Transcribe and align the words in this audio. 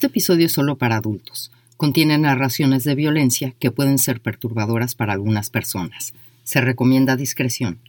Este 0.00 0.06
episodio 0.06 0.46
es 0.46 0.52
solo 0.52 0.78
para 0.78 0.96
adultos. 0.96 1.52
Contiene 1.76 2.16
narraciones 2.16 2.84
de 2.84 2.94
violencia 2.94 3.54
que 3.60 3.70
pueden 3.70 3.98
ser 3.98 4.22
perturbadoras 4.22 4.94
para 4.94 5.12
algunas 5.12 5.50
personas. 5.50 6.14
Se 6.42 6.62
recomienda 6.62 7.16
discreción. 7.16 7.82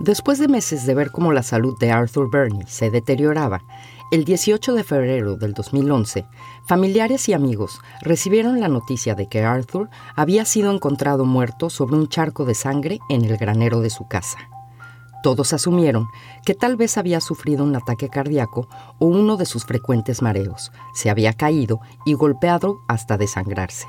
Después 0.00 0.38
de 0.38 0.48
meses 0.48 0.86
de 0.86 0.94
ver 0.94 1.10
cómo 1.10 1.34
la 1.34 1.42
salud 1.42 1.76
de 1.78 1.90
Arthur 1.90 2.30
Burney 2.30 2.64
se 2.66 2.88
deterioraba, 2.88 3.60
el 4.12 4.24
18 4.24 4.72
de 4.72 4.82
febrero 4.82 5.36
del 5.36 5.52
2011, 5.52 6.24
familiares 6.66 7.28
y 7.28 7.34
amigos 7.34 7.80
recibieron 8.00 8.60
la 8.60 8.68
noticia 8.68 9.14
de 9.14 9.28
que 9.28 9.42
Arthur 9.42 9.90
había 10.16 10.46
sido 10.46 10.72
encontrado 10.72 11.26
muerto 11.26 11.68
sobre 11.68 11.96
un 11.96 12.08
charco 12.08 12.46
de 12.46 12.54
sangre 12.54 12.98
en 13.10 13.26
el 13.26 13.36
granero 13.36 13.82
de 13.82 13.90
su 13.90 14.08
casa. 14.08 14.38
Todos 15.28 15.52
asumieron 15.52 16.08
que 16.46 16.54
tal 16.54 16.76
vez 16.76 16.96
había 16.96 17.20
sufrido 17.20 17.62
un 17.62 17.76
ataque 17.76 18.08
cardíaco 18.08 18.66
o 18.98 19.04
uno 19.04 19.36
de 19.36 19.44
sus 19.44 19.66
frecuentes 19.66 20.22
mareos, 20.22 20.72
se 20.94 21.10
había 21.10 21.34
caído 21.34 21.80
y 22.06 22.14
golpeado 22.14 22.78
hasta 22.88 23.18
desangrarse 23.18 23.86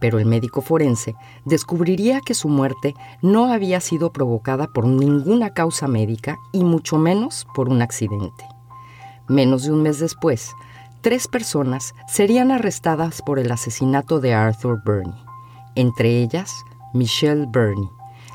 pero 0.00 0.18
el 0.18 0.24
médico 0.24 0.62
forense 0.62 1.14
descubriría 1.44 2.22
que 2.22 2.32
su 2.32 2.48
muerte 2.48 2.94
no 3.20 3.52
había 3.52 3.80
sido 3.80 4.14
provocada 4.14 4.66
por 4.66 4.86
ninguna 4.86 5.50
causa 5.50 5.88
médica 5.88 6.38
y 6.52 6.64
mucho 6.64 6.96
menos 6.96 7.46
por 7.54 7.68
un 7.68 7.82
accidente. 7.82 8.48
Menos 9.28 9.64
de 9.64 9.72
un 9.72 9.82
mes 9.82 9.98
después, 9.98 10.52
tres 11.02 11.28
personas 11.28 11.94
serían 12.08 12.50
arrestadas 12.50 13.20
por 13.20 13.38
el 13.38 13.52
asesinato 13.52 14.20
de 14.20 14.32
Arthur 14.32 14.82
Burney, 14.86 15.22
entre 15.74 16.22
ellas 16.22 16.54
Michelle 16.94 17.44
Burney, 17.46 17.88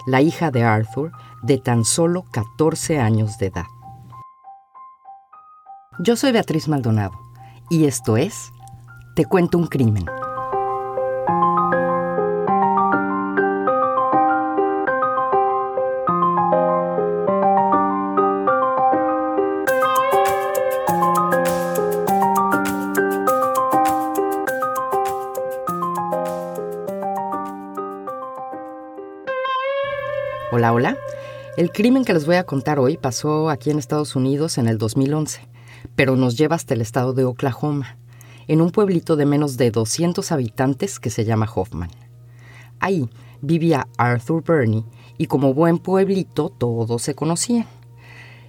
la 0.06 0.22
hija 0.22 0.52
de 0.52 0.64
Arthur 0.64 1.12
de 1.42 1.58
tan 1.58 1.86
solo 1.86 2.24
14 2.32 3.00
años 3.00 3.38
de 3.38 3.48
edad. 3.48 3.66
Yo 6.00 6.16
soy 6.16 6.32
Beatriz 6.32 6.68
Maldonado 6.68 7.14
y 7.70 7.86
esto 7.86 8.18
es 8.18 8.52
Te 9.16 9.26
cuento 9.26 9.58
un 9.58 9.68
crimen. 9.68 10.06
El 31.62 31.72
crimen 31.72 32.04
que 32.04 32.14
les 32.16 32.26
voy 32.26 32.38
a 32.38 32.44
contar 32.44 32.80
hoy 32.80 32.98
pasó 32.98 33.52
aquí 33.52 33.70
en 33.70 33.78
Estados 33.78 34.16
Unidos 34.16 34.58
en 34.58 34.68
el 34.68 34.80
2011, 34.80 35.48
pero 35.96 36.16
nos 36.16 36.36
lleva 36.36 36.56
hasta 36.56 36.74
el 36.74 36.82
estado 36.82 37.14
de 37.14 37.24
Oklahoma, 37.24 38.00
en 38.48 38.62
un 38.62 38.72
pueblito 38.72 39.16
de 39.16 39.28
menos 39.28 39.58
de 39.58 39.70
200 39.70 40.32
habitantes 40.32 41.00
que 41.00 41.12
se 41.12 41.24
llama 41.24 41.48
Hoffman. 41.54 41.92
Ahí 42.80 43.08
vivía 43.42 43.88
Arthur 43.98 44.44
Burney 44.44 44.84
y 45.20 45.28
como 45.28 45.54
buen 45.54 45.78
pueblito 45.78 46.50
todos 46.50 47.00
se 47.00 47.14
conocían. 47.14 47.68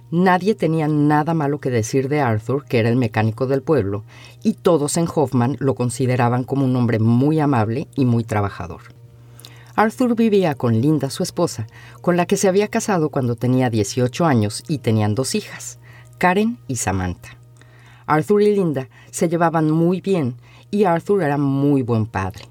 Nadie 0.09 0.55
tenía 0.55 0.87
nada 0.87 1.35
malo 1.35 1.59
que 1.59 1.69
decir 1.69 2.09
de 2.09 2.19
Arthur, 2.19 2.65
que 2.65 2.79
era 2.79 2.89
el 2.89 2.95
mecánico 2.95 3.45
del 3.45 3.61
pueblo, 3.61 4.05
y 4.41 4.53
todos 4.53 4.97
en 4.97 5.07
Hoffman 5.13 5.55
lo 5.59 5.75
consideraban 5.75 6.45
como 6.45 6.65
un 6.65 6.75
hombre 6.75 6.97
muy 6.97 7.39
amable 7.39 7.87
y 7.95 8.05
muy 8.05 8.23
trabajador. 8.23 9.02
Arthur 9.75 10.15
vivía 10.15 10.53
con 10.53 10.79
Linda, 10.81 11.09
su 11.09 11.23
esposa, 11.23 11.65
con 12.01 12.15
la 12.15 12.27
que 12.27 12.37
se 12.37 12.47
había 12.47 12.67
casado 12.67 13.09
cuando 13.09 13.35
tenía 13.35 13.71
18 13.71 14.23
años 14.23 14.63
y 14.67 14.77
tenían 14.77 15.15
dos 15.15 15.33
hijas, 15.33 15.79
Karen 16.19 16.59
y 16.67 16.75
Samantha. 16.75 17.39
Arthur 18.05 18.43
y 18.43 18.55
Linda 18.55 18.87
se 19.09 19.29
llevaban 19.29 19.71
muy 19.71 19.99
bien 19.99 20.35
y 20.69 20.83
Arthur 20.83 21.23
era 21.23 21.39
muy 21.39 21.81
buen 21.81 22.05
padre. 22.05 22.45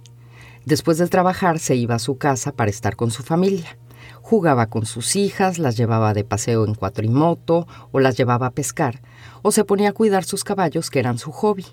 Después 0.64 0.98
de 0.98 1.06
trabajar 1.06 1.60
se 1.60 1.76
iba 1.76 1.94
a 1.94 2.00
su 2.00 2.18
casa 2.18 2.50
para 2.50 2.70
estar 2.70 2.96
con 2.96 3.12
su 3.12 3.22
familia. 3.22 3.78
Jugaba 4.20 4.66
con 4.66 4.84
sus 4.84 5.14
hijas, 5.14 5.60
las 5.60 5.76
llevaba 5.76 6.14
de 6.14 6.24
paseo 6.24 6.64
en 6.64 6.74
cuatrimoto 6.74 7.68
o 7.92 8.00
las 8.00 8.16
llevaba 8.16 8.46
a 8.48 8.52
pescar, 8.52 9.00
o 9.42 9.52
se 9.52 9.64
ponía 9.64 9.90
a 9.90 9.92
cuidar 9.92 10.24
sus 10.24 10.42
caballos 10.42 10.90
que 10.90 10.98
eran 10.98 11.18
su 11.18 11.30
hobby. 11.30 11.66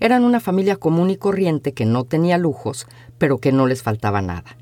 Eran 0.00 0.24
una 0.24 0.40
familia 0.40 0.76
común 0.76 1.10
y 1.10 1.18
corriente 1.18 1.74
que 1.74 1.84
no 1.84 2.04
tenía 2.04 2.38
lujos, 2.38 2.86
pero 3.18 3.36
que 3.36 3.52
no 3.52 3.66
les 3.66 3.82
faltaba 3.82 4.22
nada. 4.22 4.56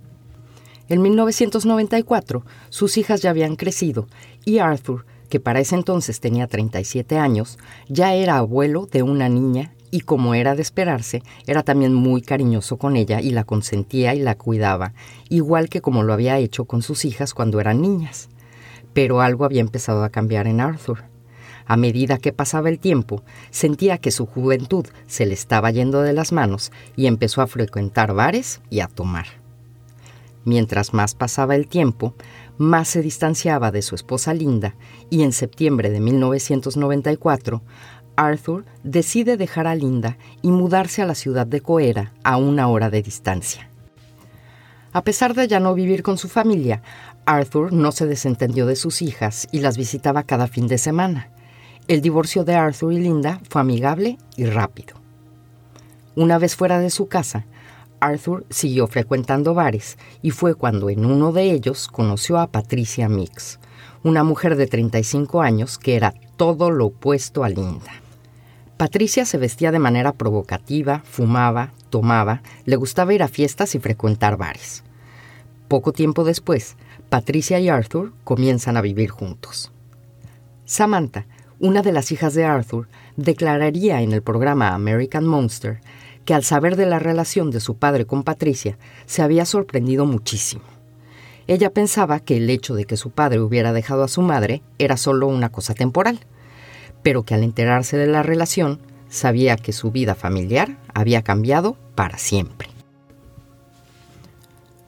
En 0.89 1.03
1994, 1.03 2.45
sus 2.71 2.97
hijas 2.97 3.21
ya 3.21 3.31
habían 3.31 3.57
crecido 3.57 4.09
y 4.45 4.59
Arthur, 4.59 5.05
que 5.29 5.39
para 5.39 5.61
ese 5.61 5.75
entonces 5.75 6.21
tenía 6.21 6.47
37 6.47 7.19
años, 7.19 7.59
ya 7.89 8.15
era 8.15 8.39
abuelo 8.39 8.87
de 8.91 9.03
una 9.03 9.29
niña 9.29 9.75
y 9.91 10.01
como 10.01 10.35
era 10.35 10.55
de 10.55 10.63
esperarse, 10.63 11.23
era 11.47 11.63
también 11.63 11.93
muy 11.93 12.23
cariñoso 12.23 12.79
con 12.79 12.97
ella 12.97 13.21
y 13.21 13.31
la 13.31 13.45
consentía 13.45 14.15
y 14.15 14.21
la 14.21 14.37
cuidaba, 14.37 14.95
igual 15.29 15.69
que 15.69 15.83
como 15.83 16.03
lo 16.03 16.15
había 16.15 16.39
hecho 16.39 16.65
con 16.65 16.81
sus 16.81 17.05
hijas 17.05 17.35
cuando 17.35 17.61
eran 17.61 17.83
niñas. 17.83 18.29
Pero 18.95 19.21
algo 19.21 19.45
había 19.45 19.61
empezado 19.61 20.05
a 20.05 20.11
cambiar 20.11 20.47
en 20.47 20.61
Arthur. 20.61 21.05
A 21.67 21.77
medida 21.77 22.17
que 22.17 22.33
pasaba 22.33 22.71
el 22.71 22.79
tiempo, 22.79 23.23
sentía 23.51 23.99
que 23.99 24.11
su 24.11 24.25
juventud 24.25 24.87
se 25.07 25.27
le 25.27 25.35
estaba 25.35 25.71
yendo 25.71 26.01
de 26.01 26.15
las 26.15 26.33
manos 26.33 26.73
y 26.97 27.07
empezó 27.07 27.43
a 27.43 27.47
frecuentar 27.47 28.15
bares 28.15 28.63
y 28.71 28.81
a 28.81 28.89
tomar. 28.89 29.48
Mientras 30.49 30.95
más 30.95 31.15
pasaba 31.15 31.57
el 31.57 31.69
tiempo, 31.69 32.15
más 32.57 32.89
se 32.89 33.03
distanciaba 33.03 33.71
de 33.71 33.83
su 33.83 33.95
esposa 33.95 34.33
Linda 34.33 34.77
y 35.11 35.23
en 35.23 35.33
septiembre 35.33 35.91
de 35.91 36.01
1994, 36.01 37.61
Arthur 38.17 38.65
decide 38.83 39.37
dejar 39.37 39.67
a 39.67 39.75
Linda 39.75 40.17
y 40.41 40.51
mudarse 40.51 41.03
a 41.03 41.05
la 41.05 41.15
ciudad 41.15 41.47
de 41.47 41.61
Coera 41.61 42.15
a 42.25 42.39
una 42.39 42.69
hora 42.69 42.89
de 42.89 43.03
distancia. 43.03 43.69
A 44.95 45.05
pesar 45.05 45.35
de 45.35 45.47
ya 45.49 45.61
no 45.61 45.75
vivir 45.75 46.03
con 46.03 46.17
su 46.17 46.31
familia, 46.31 46.81
Arthur 47.27 47.71
no 47.75 47.93
se 47.93 48.07
desentendió 48.07 48.65
de 48.65 48.77
sus 48.77 49.03
hijas 49.03 49.49
y 49.53 49.59
las 49.59 49.77
visitaba 49.77 50.23
cada 50.23 50.47
fin 50.47 50.67
de 50.67 50.79
semana. 50.79 51.31
El 51.89 52.01
divorcio 52.01 52.45
de 52.45 52.55
Arthur 52.55 52.95
y 52.95 53.01
Linda 53.01 53.43
fue 53.51 53.61
amigable 53.61 54.17
y 54.35 54.47
rápido. 54.47 54.97
Una 56.17 56.39
vez 56.39 56.57
fuera 56.57 56.79
de 56.79 56.89
su 56.89 57.07
casa, 57.07 57.45
Arthur 58.01 58.45
siguió 58.51 58.87
frecuentando 58.87 59.55
bares 59.55 59.99
y 60.23 60.31
fue 60.31 60.55
cuando 60.55 60.91
en 60.91 61.05
uno 61.05 61.33
de 61.33 61.51
ellos 61.51 61.89
conoció 61.89 62.39
a 62.39 62.47
Patricia 62.47 63.09
Mix, 63.09 63.59
una 64.03 64.25
mujer 64.25 64.57
de 64.57 64.67
35 64.67 65.43
años 65.43 65.79
que 65.79 65.97
era 65.97 66.15
todo 66.37 66.71
lo 66.71 66.87
opuesto 66.87 67.45
a 67.45 67.49
Linda. 67.49 67.93
Patricia 68.77 69.25
se 69.25 69.39
vestía 69.39 69.73
de 69.73 69.81
manera 69.81 70.13
provocativa, 70.13 71.01
fumaba, 71.05 71.73
tomaba, 71.91 72.43
le 72.65 72.77
gustaba 72.77 73.13
ir 73.13 73.23
a 73.23 73.29
fiestas 73.29 73.75
y 73.75 73.81
frecuentar 73.81 74.37
bares. 74.37 74.85
Poco 75.67 75.93
tiempo 75.93 76.23
después, 76.23 76.77
Patricia 77.09 77.59
y 77.59 77.69
Arthur 77.69 78.13
comienzan 78.23 78.77
a 78.77 78.81
vivir 78.81 79.11
juntos. 79.11 79.73
Samantha, 80.65 81.27
una 81.59 81.83
de 81.83 81.93
las 81.93 82.13
hijas 82.13 82.35
de 82.35 82.45
Arthur, 82.45 82.89
declararía 83.17 84.01
en 84.01 84.13
el 84.13 84.23
programa 84.23 84.75
American 84.75 85.27
Monster 85.27 85.81
que 86.29 86.35
al 86.35 86.45
saber 86.45 86.77
de 86.77 86.85
la 86.85 86.99
relación 86.99 87.51
de 87.51 87.59
su 87.59 87.79
padre 87.79 88.05
con 88.05 88.23
Patricia, 88.23 88.77
se 89.07 89.23
había 89.23 89.47
sorprendido 89.47 90.05
muchísimo. 90.05 90.63
Ella 91.47 91.71
pensaba 91.71 92.21
que 92.21 92.37
el 92.37 92.51
hecho 92.51 92.75
de 92.75 92.85
que 92.85 92.99
su 92.99 93.13
padre 93.13 93.41
hubiera 93.41 93.73
dejado 93.73 94.05
a 94.05 94.09
su 94.09 94.21
madre 94.21 94.61
era 94.79 94.99
solo 94.99 95.27
una 95.27 95.49
cosa 95.49 95.73
temporal, 95.73 96.21
pero 97.03 97.23
que 97.23 97.33
al 97.33 97.45
enterarse 97.45 97.97
de 97.97 98.09
la 98.09 98.23
relación, 98.23 98.79
sabía 99.09 99.57
que 99.57 99.73
su 99.73 99.91
vida 99.91 100.15
familiar 100.15 100.77
había 100.93 101.23
cambiado 101.23 101.79
para 101.95 102.19
siempre. 102.19 102.69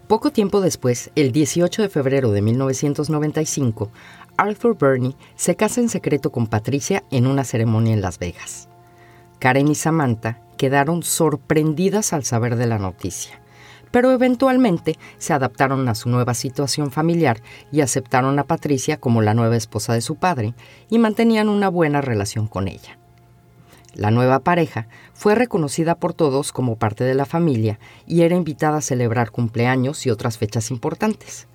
Poco 0.09 0.33
tiempo 0.33 0.61
después, 0.61 1.11
el 1.15 1.33
18 1.33 1.81
de 1.81 1.89
febrero 1.89 2.33
de 2.33 2.43
1995, 2.43 3.91
Arthur 4.37 4.77
Burney 4.77 5.17
se 5.37 5.57
casa 5.57 5.81
en 5.81 5.89
secreto 5.89 6.33
con 6.33 6.49
Patricia 6.49 7.03
en 7.11 7.27
una 7.27 7.45
ceremonia 7.45 7.95
en 7.95 8.03
Las 8.03 8.19
Vegas. 8.19 8.69
Karen 9.39 9.69
y 9.69 9.75
Samantha 9.75 10.39
quedaron 10.61 11.03
sorprendidas 11.03 12.13
al 12.13 12.23
saber 12.23 12.57
de 12.57 12.67
la 12.67 12.79
noticia, 12.79 13.41
pero 13.91 14.13
eventualmente 14.13 14.99
se 15.17 15.33
adaptaron 15.33 15.89
a 15.89 15.95
su 15.95 16.11
nueva 16.11 16.35
situación 16.35 16.91
familiar 16.91 17.43
y 17.73 17.81
aceptaron 17.81 18.39
a 18.39 18.45
Patricia 18.45 19.01
como 19.01 19.23
la 19.23 19.33
nueva 19.33 19.57
esposa 19.57 19.95
de 19.95 20.03
su 20.03 20.17
padre 20.17 20.53
y 20.91 20.99
mantenían 20.99 21.49
una 21.49 21.71
buena 21.71 22.03
relación 22.03 22.47
con 22.47 22.69
ella. 22.69 22.99
La 23.95 24.11
nueva 24.11 24.41
pareja 24.41 24.87
fue 25.15 25.35
reconocida 25.35 25.95
por 25.95 26.13
todos 26.13 26.53
como 26.53 26.77
parte 26.77 27.05
de 27.05 27.15
la 27.15 27.25
familia 27.25 27.81
y 28.07 28.21
era 28.21 28.37
invitada 28.37 28.77
a 28.77 28.83
celebrar 28.83 29.31
cumpleaños 29.31 30.05
y 30.05 30.11
otras 30.11 30.37
fechas 30.37 30.71
importantes. 30.71 31.49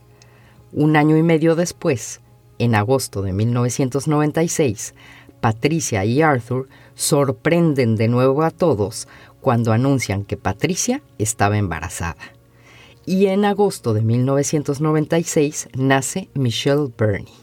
Un 0.73 0.95
año 0.95 1.15
y 1.15 1.21
medio 1.21 1.55
después, 1.55 2.21
en 2.57 2.73
agosto 2.73 3.21
de 3.21 3.33
1996, 3.33 4.95
Patricia 5.41 6.03
y 6.05 6.23
Arthur 6.23 6.69
sorprenden 6.95 7.95
de 7.95 8.07
nuevo 8.07 8.43
a 8.43 8.51
todos 8.51 9.07
cuando 9.41 9.73
anuncian 9.73 10.23
que 10.23 10.37
Patricia 10.37 11.03
estaba 11.19 11.57
embarazada. 11.57 12.17
Y 13.05 13.27
en 13.27 13.45
agosto 13.45 13.93
de 13.93 14.01
1996 14.01 15.69
nace 15.77 16.29
Michelle 16.33 16.91
Burney. 16.97 17.33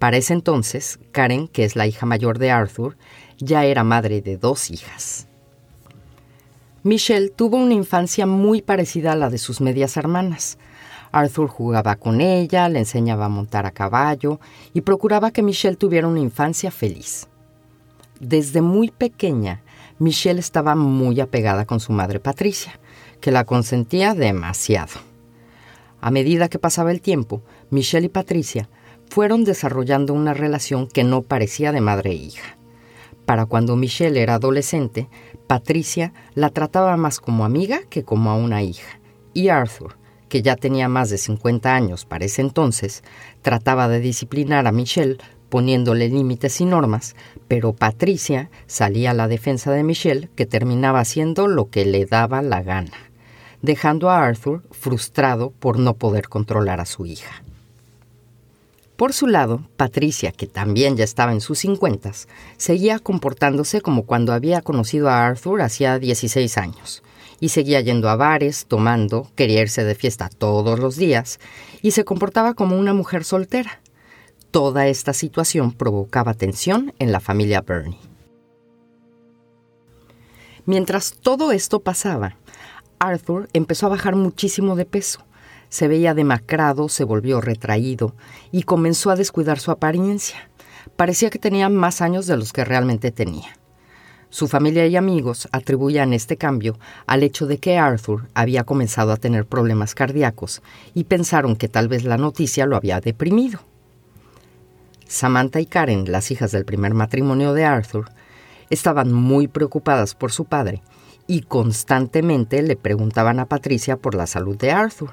Para 0.00 0.16
ese 0.16 0.32
entonces, 0.32 0.98
Karen, 1.12 1.46
que 1.46 1.64
es 1.64 1.76
la 1.76 1.86
hija 1.86 2.06
mayor 2.06 2.38
de 2.38 2.50
Arthur, 2.50 2.96
ya 3.38 3.64
era 3.64 3.84
madre 3.84 4.20
de 4.20 4.36
dos 4.36 4.70
hijas. 4.72 5.28
Michelle 6.82 7.28
tuvo 7.28 7.58
una 7.58 7.74
infancia 7.74 8.26
muy 8.26 8.60
parecida 8.60 9.12
a 9.12 9.16
la 9.16 9.30
de 9.30 9.38
sus 9.38 9.60
medias 9.60 9.96
hermanas. 9.96 10.58
Arthur 11.12 11.46
jugaba 11.46 11.94
con 11.94 12.20
ella, 12.20 12.68
le 12.68 12.80
enseñaba 12.80 13.26
a 13.26 13.28
montar 13.28 13.66
a 13.66 13.70
caballo 13.70 14.40
y 14.74 14.80
procuraba 14.80 15.30
que 15.30 15.42
Michelle 15.42 15.76
tuviera 15.76 16.08
una 16.08 16.18
infancia 16.18 16.72
feliz. 16.72 17.28
Desde 18.22 18.62
muy 18.62 18.92
pequeña, 18.92 19.64
Michelle 19.98 20.38
estaba 20.38 20.76
muy 20.76 21.20
apegada 21.20 21.64
con 21.64 21.80
su 21.80 21.92
madre 21.92 22.20
Patricia, 22.20 22.78
que 23.20 23.32
la 23.32 23.44
consentía 23.44 24.14
demasiado. 24.14 24.92
A 26.00 26.12
medida 26.12 26.48
que 26.48 26.60
pasaba 26.60 26.92
el 26.92 27.00
tiempo, 27.00 27.42
Michelle 27.70 28.06
y 28.06 28.10
Patricia 28.10 28.68
fueron 29.10 29.42
desarrollando 29.42 30.14
una 30.14 30.34
relación 30.34 30.86
que 30.86 31.02
no 31.02 31.22
parecía 31.22 31.72
de 31.72 31.80
madre 31.80 32.10
e 32.10 32.14
hija. 32.14 32.56
Para 33.26 33.46
cuando 33.46 33.74
Michelle 33.74 34.22
era 34.22 34.34
adolescente, 34.34 35.08
Patricia 35.48 36.12
la 36.36 36.50
trataba 36.50 36.96
más 36.96 37.18
como 37.18 37.44
amiga 37.44 37.80
que 37.90 38.04
como 38.04 38.30
a 38.30 38.36
una 38.36 38.62
hija. 38.62 39.00
Y 39.34 39.48
Arthur, 39.48 39.96
que 40.28 40.42
ya 40.42 40.54
tenía 40.54 40.88
más 40.88 41.10
de 41.10 41.18
50 41.18 41.74
años 41.74 42.04
para 42.04 42.24
ese 42.24 42.40
entonces, 42.40 43.02
trataba 43.42 43.88
de 43.88 43.98
disciplinar 43.98 44.68
a 44.68 44.72
Michelle 44.72 45.18
poniéndole 45.52 46.08
límites 46.08 46.62
y 46.62 46.64
normas, 46.64 47.14
pero 47.46 47.74
Patricia 47.74 48.48
salía 48.66 49.10
a 49.10 49.14
la 49.14 49.28
defensa 49.28 49.70
de 49.70 49.82
Michelle, 49.82 50.30
que 50.34 50.46
terminaba 50.46 51.00
haciendo 51.00 51.46
lo 51.46 51.68
que 51.68 51.84
le 51.84 52.06
daba 52.06 52.40
la 52.40 52.62
gana, 52.62 52.96
dejando 53.60 54.08
a 54.08 54.24
Arthur 54.24 54.62
frustrado 54.70 55.50
por 55.50 55.78
no 55.78 55.92
poder 55.92 56.30
controlar 56.30 56.80
a 56.80 56.86
su 56.86 57.04
hija. 57.04 57.42
Por 58.96 59.12
su 59.12 59.26
lado, 59.26 59.68
Patricia, 59.76 60.32
que 60.32 60.46
también 60.46 60.96
ya 60.96 61.04
estaba 61.04 61.32
en 61.32 61.42
sus 61.42 61.58
cincuentas, 61.58 62.28
seguía 62.56 62.98
comportándose 62.98 63.82
como 63.82 64.06
cuando 64.06 64.32
había 64.32 64.62
conocido 64.62 65.10
a 65.10 65.26
Arthur 65.26 65.60
hacía 65.60 65.98
16 65.98 66.56
años, 66.56 67.02
y 67.40 67.50
seguía 67.50 67.82
yendo 67.82 68.08
a 68.08 68.16
bares, 68.16 68.64
tomando, 68.64 69.30
quería 69.34 69.60
irse 69.60 69.84
de 69.84 69.96
fiesta 69.96 70.30
todos 70.30 70.78
los 70.78 70.96
días, 70.96 71.40
y 71.82 71.90
se 71.90 72.06
comportaba 72.06 72.54
como 72.54 72.78
una 72.78 72.94
mujer 72.94 73.24
soltera. 73.24 73.81
Toda 74.52 74.86
esta 74.86 75.12
situación 75.12 75.72
provocaba 75.72 76.34
tensión 76.34 76.94
en 77.00 77.10
la 77.10 77.18
familia 77.18 77.62
Bernie. 77.62 77.98
Mientras 80.64 81.14
todo 81.20 81.50
esto 81.50 81.80
pasaba, 81.80 82.36
Arthur 83.00 83.48
empezó 83.52 83.86
a 83.86 83.90
bajar 83.90 84.14
muchísimo 84.14 84.76
de 84.76 84.84
peso 84.84 85.24
se 85.72 85.88
veía 85.88 86.12
demacrado, 86.12 86.90
se 86.90 87.02
volvió 87.02 87.40
retraído 87.40 88.14
y 88.50 88.64
comenzó 88.64 89.10
a 89.10 89.16
descuidar 89.16 89.58
su 89.58 89.70
apariencia. 89.70 90.50
Parecía 90.96 91.30
que 91.30 91.38
tenía 91.38 91.70
más 91.70 92.02
años 92.02 92.26
de 92.26 92.36
los 92.36 92.52
que 92.52 92.62
realmente 92.62 93.10
tenía. 93.10 93.56
Su 94.28 94.48
familia 94.48 94.86
y 94.86 94.96
amigos 94.96 95.48
atribuían 95.50 96.12
este 96.12 96.36
cambio 96.36 96.78
al 97.06 97.22
hecho 97.22 97.46
de 97.46 97.56
que 97.56 97.78
Arthur 97.78 98.28
había 98.34 98.64
comenzado 98.64 99.12
a 99.12 99.16
tener 99.16 99.46
problemas 99.46 99.94
cardíacos 99.94 100.60
y 100.92 101.04
pensaron 101.04 101.56
que 101.56 101.68
tal 101.68 101.88
vez 101.88 102.04
la 102.04 102.18
noticia 102.18 102.66
lo 102.66 102.76
había 102.76 103.00
deprimido. 103.00 103.60
Samantha 105.12 105.60
y 105.60 105.66
Karen, 105.66 106.10
las 106.10 106.30
hijas 106.30 106.52
del 106.52 106.64
primer 106.64 106.94
matrimonio 106.94 107.52
de 107.52 107.66
Arthur, 107.66 108.10
estaban 108.70 109.12
muy 109.12 109.46
preocupadas 109.46 110.14
por 110.14 110.32
su 110.32 110.46
padre 110.46 110.82
y 111.26 111.42
constantemente 111.42 112.62
le 112.62 112.76
preguntaban 112.76 113.38
a 113.38 113.44
Patricia 113.44 113.98
por 113.98 114.14
la 114.14 114.26
salud 114.26 114.56
de 114.56 114.72
Arthur. 114.72 115.10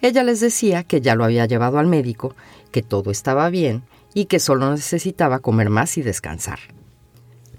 Ella 0.00 0.24
les 0.24 0.40
decía 0.40 0.82
que 0.82 1.02
ya 1.02 1.14
lo 1.14 1.24
había 1.24 1.44
llevado 1.44 1.78
al 1.78 1.88
médico, 1.88 2.34
que 2.70 2.82
todo 2.82 3.10
estaba 3.10 3.50
bien 3.50 3.82
y 4.14 4.24
que 4.24 4.40
solo 4.40 4.70
necesitaba 4.70 5.40
comer 5.40 5.68
más 5.68 5.98
y 5.98 6.02
descansar. 6.02 6.60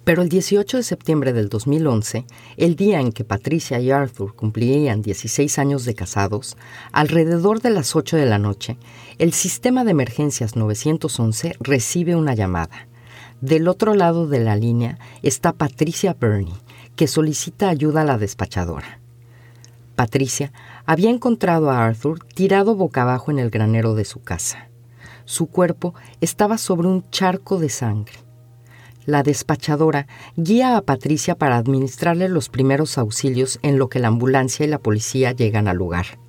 Pero 0.04 0.22
el 0.22 0.30
18 0.30 0.78
de 0.78 0.84
septiembre 0.84 1.34
del 1.34 1.48
2011, 1.50 2.26
el 2.58 2.76
día 2.76 3.00
en 3.00 3.14
que 3.14 3.24
Patricia 3.24 3.80
y 3.80 3.92
Arthur 3.92 4.36
cumplirían 4.36 5.02
16 5.02 5.60
años 5.60 5.86
de 5.86 5.94
casados, 5.96 6.58
alrededor 6.92 7.62
de 7.62 7.70
las 7.70 7.96
8 7.96 8.18
de 8.18 8.26
la 8.26 8.40
noche, 8.40 8.78
el 9.18 9.34
sistema 9.34 9.84
de 9.84 9.92
emergencias 9.92 10.56
911 10.56 11.56
recibe 11.60 12.16
una 12.16 12.34
llamada. 12.34 12.88
Del 13.42 13.68
otro 13.68 13.94
lado 13.94 14.28
de 14.28 14.40
la 14.40 14.56
línea 14.56 14.98
está 15.22 15.54
Patricia 15.54 16.16
Burney, 16.20 16.54
que 16.96 17.08
solicita 17.08 17.70
ayuda 17.70 18.02
a 18.02 18.06
la 18.06 18.18
despachadora. 18.18 19.00
Patricia 19.96 20.52
había 20.86 21.10
encontrado 21.10 21.70
a 21.70 21.86
Arthur 21.86 22.24
tirado 22.34 22.76
boca 22.76 23.04
abajo 23.04 23.32
en 23.32 23.40
el 23.40 23.50
granero 23.50 23.94
de 23.94 24.06
su 24.06 24.22
casa. 24.22 24.70
Su 25.26 25.48
cuerpo 25.48 25.94
estaba 26.20 26.58
sobre 26.58 26.88
un 26.88 27.10
charco 27.10 27.60
de 27.60 27.70
sangre. 27.70 28.14
La 29.06 29.22
despachadora 29.22 30.08
guía 30.36 30.78
a 30.78 30.82
Patricia 30.82 31.36
para 31.36 31.58
administrarle 31.58 32.30
los 32.30 32.50
primeros 32.50 32.98
auxilios 32.98 33.60
en 33.62 33.78
lo 33.78 33.90
que 33.90 34.00
la 34.00 34.08
ambulancia 34.08 34.66
y 34.66 34.70
la 34.70 34.80
policía 34.80 35.34
llegan 35.34 35.68
al 35.68 35.78
lugar. 35.78 36.23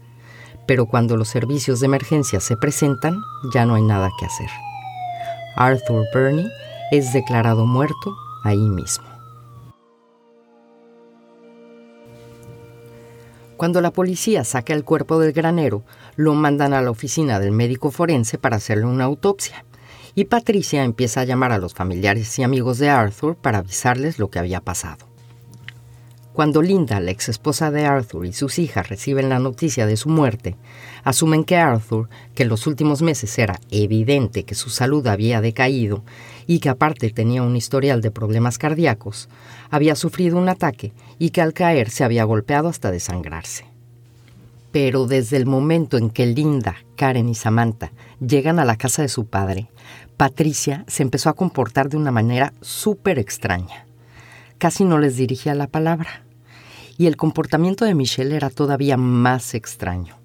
Pero 0.67 0.87
cuando 0.87 1.17
los 1.17 1.29
servicios 1.29 1.81
de 1.81 1.87
emergencia 1.87 2.41
se 2.41 2.57
presentan, 2.57 3.21
ya 3.53 3.67
no 3.67 3.75
hay 3.75 3.83
nada 3.83 4.11
que 4.19 4.27
hacer. 4.27 4.49
Arthur 5.57 6.07
Burney 6.13 6.49
es 6.91 7.13
declarado 7.13 7.67
muerto 7.67 8.17
ahí 8.45 8.69
mismo. 8.69 9.05
Cuando 13.57 13.81
la 13.81 13.93
policía 13.93 14.45
saca 14.45 14.75
el 14.75 14.85
cuerpo 14.85 15.19
del 15.19 15.33
granero, 15.33 15.85
lo 16.17 16.35
mandan 16.35 16.75
a 16.75 16.83
la 16.83 16.91
oficina 16.91 17.39
del 17.39 17.53
médico 17.53 17.91
forense 17.91 18.37
para 18.37 18.57
hacerle 18.57 18.87
una 18.87 19.05
autopsia. 19.05 19.65
Y 20.15 20.25
Patricia 20.27 20.85
empieza 20.85 21.21
a 21.21 21.25
llamar 21.25 21.53
a 21.53 21.59
los 21.59 21.75
familiares 21.75 22.39
y 22.39 22.43
amigos 22.43 22.79
de 22.79 22.91
Arthur 22.91 23.37
para 23.37 23.59
avisarles 23.59 24.19
lo 24.19 24.29
que 24.29 24.39
había 24.39 24.61
pasado. 24.61 25.14
Cuando 26.35 26.63
Linda, 26.63 26.99
la 26.99 27.13
ex 27.13 27.29
esposa 27.29 27.71
de 27.71 27.87
Arthur, 27.87 28.27
y 28.27 28.33
sus 28.33 28.59
hijas 28.59 28.89
reciben 28.89 29.29
la 29.29 29.39
noticia 29.39 29.87
de 29.87 29.97
su 29.97 30.09
muerte, 30.09 30.57
asumen 31.05 31.45
que 31.45 31.59
Arthur, 31.59 32.09
que 32.35 32.43
en 32.43 32.49
los 32.49 32.67
últimos 32.67 33.03
meses 33.03 33.39
era 33.39 33.61
evidente 33.71 34.43
que 34.43 34.57
su 34.57 34.69
salud 34.69 35.07
había 35.07 35.41
decaído 35.41 36.03
y 36.49 36.59
que 36.59 36.71
aparte 36.71 37.11
tenía 37.11 37.45
un 37.45 37.55
historial 37.55 38.01
de 38.01 38.11
problemas 38.11 38.59
cardíacos, 38.59 39.29
había 39.71 39.95
sufrido 39.95 40.37
un 40.37 40.49
ataque 40.49 40.93
y 41.21 41.31
que 41.31 41.41
al 41.41 41.53
caer 41.53 41.89
se 41.89 42.03
había 42.03 42.25
golpeado 42.25 42.69
hasta 42.69 42.91
desangrarse. 42.91 43.67
Pero 44.73 45.07
desde 45.07 45.37
el 45.37 45.47
momento 45.47 45.99
en 45.99 46.11
que 46.11 46.27
Linda, 46.27 46.75
Karen 46.97 47.29
y 47.29 47.37
Samantha 47.37 47.93
llegan 48.19 48.59
a 48.59 48.65
la 48.65 48.75
casa 48.75 49.03
de 49.03 49.09
su 49.09 49.27
padre, 49.27 49.69
Patricia 50.17 50.85
se 50.89 51.05
empezó 51.05 51.29
a 51.29 51.35
comportar 51.35 51.91
de 51.91 51.97
una 51.97 52.11
manera 52.11 52.55
súper 52.61 53.21
extraña. 53.21 53.87
Casi 54.59 54.85
no 54.85 54.99
les 54.99 55.17
dirigía 55.17 55.55
la 55.55 55.69
palabra 55.69 56.24
y 56.97 57.07
el 57.07 57.17
comportamiento 57.17 57.85
de 57.85 57.95
Michelle 57.95 58.37
era 58.37 58.51
todavía 58.51 58.97
más 58.97 59.55
extraño. 59.55 60.17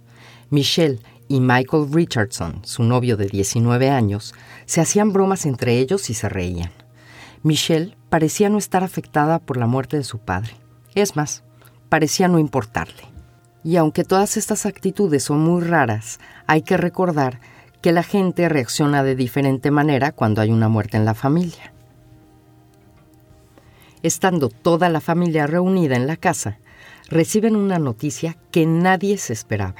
Michelle 0.50 1.00
y 1.28 1.40
Michael 1.40 1.92
Richardson, 1.92 2.62
su 2.64 2.84
novio 2.84 3.18
de 3.18 3.28
19 3.28 3.90
años, 3.90 4.34
se 4.66 4.82
hacían 4.82 5.14
bromas 5.14 5.46
entre 5.46 5.78
ellos 5.80 6.10
y 6.10 6.14
se 6.14 6.30
reían. 6.30 6.72
Michelle 7.44 7.96
parecía 8.10 8.50
no 8.50 8.58
estar 8.58 8.84
afectada 8.84 9.40
por 9.40 9.58
la 9.58 9.68
muerte 9.68 9.98
de 9.98 10.04
su 10.04 10.20
padre. 10.20 10.52
Es 10.96 11.16
más, 11.16 11.44
parecía 11.88 12.28
no 12.28 12.40
importarle. 12.40 13.04
Y 13.64 13.76
aunque 13.76 14.04
todas 14.04 14.38
estas 14.38 14.66
actitudes 14.66 15.24
son 15.24 15.40
muy 15.40 15.62
raras, 15.62 16.20
hay 16.48 16.62
que 16.62 16.78
recordar 16.78 17.40
que 17.82 17.92
la 17.92 18.04
gente 18.04 18.50
reacciona 18.50 19.04
de 19.04 19.16
diferente 19.16 19.72
manera 19.72 20.12
cuando 20.12 20.42
hay 20.42 20.52
una 20.52 20.70
muerte 20.70 20.98
en 20.98 21.06
la 21.06 21.14
familia. 21.14 21.74
Estando 24.01 24.48
toda 24.50 24.88
la 24.88 25.01
familia 25.01 25.46
reunida 25.46 25.98
en 25.98 26.08
la 26.08 26.15
casa, 26.15 26.58
reciben 27.10 27.56
una 27.56 27.79
noticia 27.79 28.38
que 28.51 28.65
nadie 28.65 29.18
se 29.18 29.34
esperaba. 29.34 29.75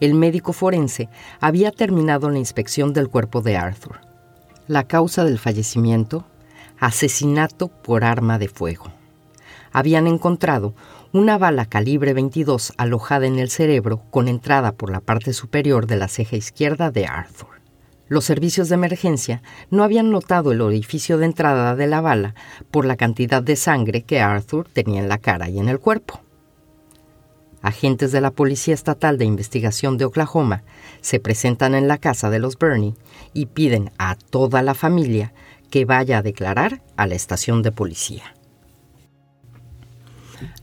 El 0.00 0.14
médico 0.14 0.52
forense 0.52 1.08
había 1.40 1.70
terminado 1.70 2.28
la 2.28 2.38
inspección 2.38 2.92
del 2.92 3.08
cuerpo 3.08 3.40
de 3.40 3.56
Arthur. 3.56 4.00
La 4.66 4.84
causa 4.84 5.24
del 5.24 5.38
fallecimiento, 5.38 6.26
asesinato 6.78 7.68
por 7.68 8.04
arma 8.04 8.38
de 8.38 8.48
fuego. 8.48 8.86
Habían 9.72 10.06
encontrado 10.06 10.74
una 11.12 11.38
bala 11.38 11.64
calibre 11.64 12.12
22 12.12 12.74
alojada 12.76 13.26
en 13.26 13.38
el 13.38 13.50
cerebro 13.50 14.02
con 14.10 14.28
entrada 14.28 14.72
por 14.72 14.90
la 14.90 15.00
parte 15.00 15.32
superior 15.32 15.86
de 15.86 15.96
la 15.96 16.08
ceja 16.08 16.36
izquierda 16.36 16.90
de 16.90 17.06
Arthur. 17.06 17.59
Los 18.10 18.24
servicios 18.24 18.68
de 18.68 18.74
emergencia 18.74 19.40
no 19.70 19.84
habían 19.84 20.10
notado 20.10 20.50
el 20.50 20.62
orificio 20.62 21.16
de 21.16 21.26
entrada 21.26 21.76
de 21.76 21.86
la 21.86 22.00
bala 22.00 22.34
por 22.72 22.84
la 22.84 22.96
cantidad 22.96 23.40
de 23.40 23.54
sangre 23.54 24.02
que 24.02 24.20
Arthur 24.20 24.66
tenía 24.68 25.00
en 25.00 25.08
la 25.08 25.18
cara 25.18 25.48
y 25.48 25.60
en 25.60 25.68
el 25.68 25.78
cuerpo. 25.78 26.20
Agentes 27.62 28.10
de 28.10 28.20
la 28.20 28.32
Policía 28.32 28.74
Estatal 28.74 29.16
de 29.16 29.26
Investigación 29.26 29.96
de 29.96 30.06
Oklahoma 30.06 30.64
se 31.00 31.20
presentan 31.20 31.76
en 31.76 31.86
la 31.86 31.98
casa 31.98 32.30
de 32.30 32.40
los 32.40 32.58
Burney 32.58 32.96
y 33.32 33.46
piden 33.46 33.92
a 33.96 34.16
toda 34.16 34.60
la 34.62 34.74
familia 34.74 35.32
que 35.70 35.84
vaya 35.84 36.18
a 36.18 36.22
declarar 36.22 36.82
a 36.96 37.06
la 37.06 37.14
estación 37.14 37.62
de 37.62 37.70
policía. 37.70 38.34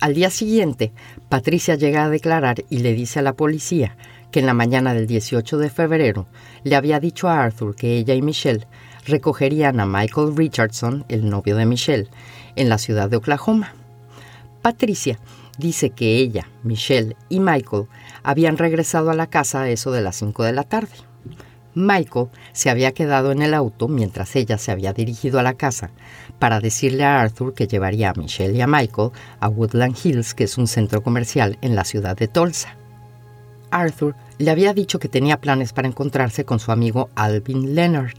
Al 0.02 0.16
día 0.16 0.32
siguiente, 0.32 0.92
Patricia 1.30 1.76
llega 1.76 2.04
a 2.04 2.10
declarar 2.10 2.66
y 2.70 2.80
le 2.80 2.94
dice 2.94 3.20
a 3.20 3.22
la 3.22 3.38
policía 3.38 3.96
que 4.38 4.42
en 4.42 4.46
la 4.46 4.54
mañana 4.54 4.94
del 4.94 5.08
18 5.08 5.58
de 5.58 5.72
febrero 5.72 6.28
le 6.64 6.76
había 6.76 7.00
dicho 7.00 7.28
a 7.28 7.42
Arthur 7.42 7.76
que 7.76 7.98
ella 7.98 8.14
y 8.14 8.22
Michelle 8.22 8.68
recogerían 9.08 9.80
a 9.80 9.88
Michael 9.88 10.38
Richardson, 10.38 11.06
el 11.10 11.28
novio 11.28 11.56
de 11.56 11.66
Michelle, 11.66 12.08
en 12.56 12.70
la 12.70 12.78
ciudad 12.78 13.10
de 13.10 13.18
Oklahoma. 13.18 13.74
Patricia 14.62 15.18
dice 15.58 15.90
que 15.90 16.18
ella, 16.18 16.48
Michelle 16.62 17.16
y 17.30 17.40
Michael 17.40 17.88
habían 18.22 18.60
regresado 18.60 19.10
a 19.10 19.16
la 19.16 19.26
casa 19.26 19.64
a 19.64 19.70
eso 19.70 19.92
de 19.92 20.04
las 20.04 20.18
5 20.18 20.44
de 20.44 20.54
la 20.54 20.66
tarde. 20.66 20.94
Michael 21.74 22.28
se 22.52 22.70
había 22.70 22.92
quedado 22.92 23.32
en 23.32 23.42
el 23.42 23.56
auto 23.56 23.88
mientras 23.88 24.36
ella 24.36 24.60
se 24.60 24.72
había 24.72 24.94
dirigido 24.94 25.40
a 25.40 25.44
la 25.44 25.56
casa 25.56 25.90
para 26.38 26.60
decirle 26.60 27.06
a 27.06 27.22
Arthur 27.22 27.56
que 27.56 27.66
llevaría 27.66 28.12
a 28.12 28.14
Michelle 28.14 28.56
y 28.56 28.62
a 28.62 28.68
Michael 28.68 29.10
a 29.40 29.50
Woodland 29.50 29.98
Hills, 29.98 30.36
que 30.36 30.44
es 30.44 30.60
un 30.60 30.68
centro 30.68 31.02
comercial 31.02 31.58
en 31.62 31.76
la 31.76 31.86
ciudad 31.86 32.16
de 32.16 32.28
Tulsa. 32.28 32.76
Arthur 33.72 34.16
le 34.38 34.52
había 34.52 34.74
dicho 34.74 35.00
que 35.00 35.10
tenía 35.10 35.40
planes 35.40 35.74
para 35.74 35.88
encontrarse 35.88 36.46
con 36.46 36.60
su 36.60 36.72
amigo 36.72 37.10
Alvin 37.16 37.76
Leonard, 37.76 38.14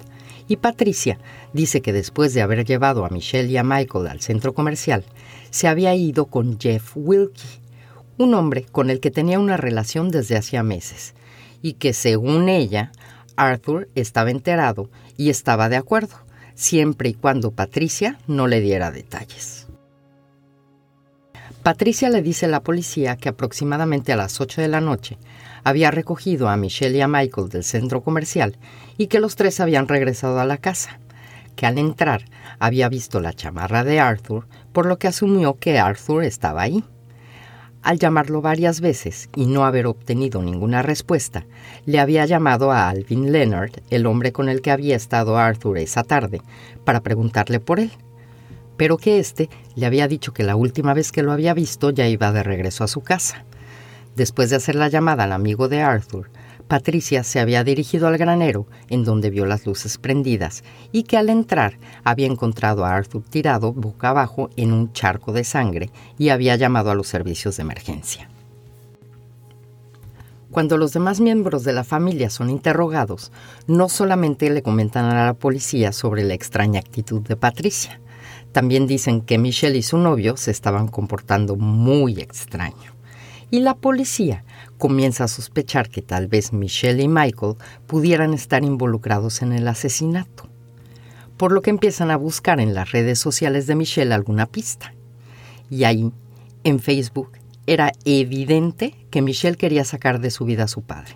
y 0.49 0.57
Patricia 0.57 1.19
dice 1.53 1.83
que 1.83 1.93
después 1.93 2.33
de 2.35 2.43
haber 2.43 2.65
llevado 2.65 3.05
a 3.05 3.11
Michelle 3.11 3.51
y 3.51 3.57
a 3.57 3.65
Michael 3.65 4.07
al 4.07 4.21
centro 4.21 4.55
comercial, 4.55 5.05
se 5.51 5.69
había 5.69 5.95
ido 5.95 6.27
con 6.27 6.59
Jeff 6.59 6.93
Wilkie, 6.95 7.61
un 8.17 8.35
hombre 8.35 8.65
con 8.65 8.91
el 8.91 9.01
que 9.01 9.11
tenía 9.11 9.39
una 9.39 9.57
relación 9.57 10.11
desde 10.11 10.37
hacía 10.37 10.63
meses, 10.63 11.15
y 11.63 11.75
que 11.75 11.93
según 11.93 12.49
ella 12.49 12.93
Arthur 13.37 13.89
estaba 13.95 14.31
enterado 14.31 14.91
y 15.17 15.31
estaba 15.31 15.69
de 15.69 15.77
acuerdo, 15.77 16.17
siempre 16.55 17.11
y 17.11 17.15
cuando 17.15 17.53
Patricia 17.53 18.19
no 18.27 18.47
le 18.49 18.61
diera 18.61 18.91
detalles. 18.91 19.67
Patricia 21.63 22.09
le 22.09 22.23
dice 22.23 22.47
a 22.47 22.49
la 22.49 22.63
policía 22.63 23.17
que 23.17 23.29
aproximadamente 23.29 24.13
a 24.13 24.17
las 24.17 24.41
8 24.41 24.63
de 24.63 24.69
la 24.69 24.81
noche 24.81 25.19
había 25.65 25.91
recogido 25.91 26.49
a 26.49 26.57
Michelle 26.57 26.99
y 26.99 27.01
a 27.01 27.09
Michael 27.09 27.49
del 27.49 27.65
centro 27.65 28.03
comercial 28.03 28.57
y 28.97 29.07
que 29.07 29.21
los 29.21 29.37
tres 29.37 29.61
habían 29.61 29.89
regresado 29.89 30.41
a 30.41 30.45
la 30.45 30.59
casa, 30.59 31.01
que 31.57 31.67
al 31.67 31.79
entrar 31.79 32.25
había 32.59 32.89
visto 32.89 33.21
la 33.21 33.33
chamarra 33.33 33.85
de 33.85 34.01
Arthur, 34.01 34.47
por 34.73 34.87
lo 34.87 34.99
que 34.99 35.09
asumió 35.09 35.55
que 35.55 35.79
Arthur 35.79 36.25
estaba 36.25 36.63
ahí. 36.63 36.85
Al 37.83 37.99
llamarlo 37.99 38.43
varias 38.43 38.81
veces 38.81 39.29
y 39.37 39.47
no 39.47 39.65
haber 39.65 39.87
obtenido 39.87 40.43
ninguna 40.43 40.83
respuesta, 40.83 41.47
le 41.87 42.01
había 42.01 42.27
llamado 42.27 42.73
a 42.73 42.89
Alvin 42.89 43.33
Leonard, 43.33 43.73
el 43.91 44.07
hombre 44.07 44.33
con 44.33 44.49
el 44.49 44.61
que 44.63 44.71
había 44.71 44.97
estado 44.97 45.39
Arthur 45.39 45.79
esa 45.79 46.03
tarde, 46.03 46.43
para 46.85 47.03
preguntarle 47.03 47.61
por 47.61 47.81
él, 47.81 47.93
pero 48.77 48.97
que 48.97 49.19
éste 49.19 49.49
le 49.75 49.87
había 49.87 50.09
dicho 50.09 50.33
que 50.33 50.43
la 50.43 50.57
última 50.57 50.95
vez 50.95 51.13
que 51.13 51.23
lo 51.23 51.33
había 51.33 51.55
visto 51.55 51.91
ya 51.91 52.09
iba 52.09 52.33
de 52.33 52.43
regreso 52.43 52.85
a 52.85 52.89
su 52.89 53.01
casa. 53.01 53.45
Después 54.19 54.51
de 54.51 54.57
hacer 54.57 54.75
la 54.75 54.89
llamada 54.89 55.23
al 55.23 55.33
amigo 55.33 55.69
de 55.69 55.81
Arthur, 55.81 56.29
Patricia 56.67 57.23
se 57.23 57.39
había 57.39 57.63
dirigido 57.63 58.09
al 58.09 58.19
granero, 58.19 58.67
en 58.89 59.05
donde 59.05 59.31
vio 59.31 59.47
las 59.47 59.65
luces 59.65 59.97
prendidas, 59.97 60.65
y 60.91 61.05
que 61.05 61.17
al 61.17 61.29
entrar 61.29 61.79
había 62.03 62.27
encontrado 62.27 62.85
a 62.85 62.97
Arthur 62.97 63.23
tirado 63.23 63.73
boca 63.73 64.09
abajo 64.09 64.51
en 64.57 64.73
un 64.73 64.93
charco 64.93 65.33
de 65.33 65.45
sangre 65.45 65.93
y 66.19 66.31
había 66.31 66.57
llamado 66.57 66.91
a 66.91 66.97
los 66.97 67.07
servicios 67.07 67.59
de 67.59 67.63
emergencia. 67.63 68.29
Cuando 70.51 70.79
los 70.79 70.93
demás 70.93 71.21
miembros 71.21 71.63
de 71.63 71.75
la 71.75 71.85
familia 71.85 72.29
son 72.29 72.51
interrogados, 72.51 73.31
no 73.69 73.89
solamente 73.89 74.51
le 74.51 74.65
comentan 74.65 75.05
a 75.05 75.27
la 75.27 75.35
policía 75.35 75.93
sobre 75.93 76.25
la 76.25 76.35
extraña 76.35 76.81
actitud 76.81 77.21
de 77.21 77.37
Patricia, 77.37 78.01
también 78.51 78.89
dicen 78.89 79.21
que 79.21 79.39
Michelle 79.39 79.79
y 79.79 79.83
su 79.83 79.97
novio 79.97 80.37
se 80.37 80.51
estaban 80.51 80.89
comportando 80.89 81.55
muy 81.55 82.21
extraño. 82.21 82.98
Y 83.51 83.61
la 83.61 83.75
policía 83.75 84.45
comienza 84.77 85.25
a 85.25 85.29
sospechar 85.29 85.89
que 85.89 86.03
tal 86.03 86.27
vez 86.27 86.53
Michelle 86.53 87.03
y 87.03 87.09
Michael 87.09 87.55
pudieran 87.87 88.35
estar 88.35 88.63
involucrados 88.63 89.41
en 89.41 89.53
el 89.53 89.67
asesinato, 89.69 90.49
por 91.39 91.53
lo 91.53 91.63
que 91.63 91.71
empiezan 91.71 92.11
a 92.11 92.17
buscar 92.17 92.61
en 92.61 92.75
las 92.75 92.93
redes 92.93 93.19
sociales 93.19 93.67
de 93.67 93.75
Michelle 93.75 94.13
alguna 94.13 94.47
pista. 94.47 94.93
Y 95.71 95.85
ahí, 95.85 96.13
en 96.65 96.79
Facebook, 96.79 97.33
era 97.67 97.93
evidente 98.05 98.95
que 99.11 99.23
Michelle 99.23 99.57
quería 99.57 99.85
sacar 99.85 100.21
de 100.21 100.31
su 100.31 100.45
vida 100.45 100.65
a 100.65 100.69
su 100.69 100.83
padre. 100.83 101.15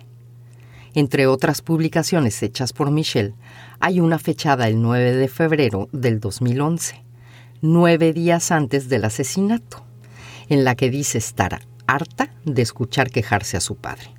Entre 0.95 1.27
otras 1.27 1.61
publicaciones 1.61 2.41
hechas 2.41 2.73
por 2.73 2.91
Michelle, 2.91 3.33
hay 3.79 3.99
una 3.99 4.19
fechada 4.19 4.67
el 4.67 4.81
9 4.81 5.13
de 5.13 5.27
febrero 5.27 5.89
del 5.91 6.19
2011, 6.19 7.03
nueve 7.61 8.13
días 8.13 8.51
antes 8.51 8.89
del 8.89 9.05
asesinato, 9.05 9.83
en 10.49 10.63
la 10.63 10.75
que 10.75 10.89
dice 10.89 11.17
estar 11.17 11.61
harta 11.87 12.33
de 12.45 12.61
escuchar 12.61 13.09
quejarse 13.09 13.57
a 13.57 13.61
su 13.61 13.75
padre. 13.75 14.13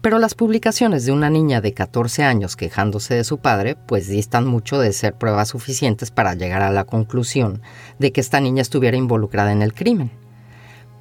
Pero 0.00 0.18
las 0.18 0.34
publicaciones 0.34 1.06
de 1.06 1.12
una 1.12 1.30
niña 1.30 1.62
de 1.62 1.72
14 1.72 2.24
años 2.24 2.56
quejándose 2.56 3.14
de 3.14 3.24
su 3.24 3.38
padre 3.38 3.74
pues 3.74 4.06
distan 4.06 4.46
mucho 4.46 4.78
de 4.78 4.92
ser 4.92 5.14
pruebas 5.14 5.48
suficientes 5.48 6.10
para 6.10 6.34
llegar 6.34 6.60
a 6.60 6.70
la 6.70 6.84
conclusión 6.84 7.62
de 7.98 8.12
que 8.12 8.20
esta 8.20 8.38
niña 8.40 8.60
estuviera 8.60 8.98
involucrada 8.98 9.50
en 9.52 9.62
el 9.62 9.72
crimen. 9.72 10.10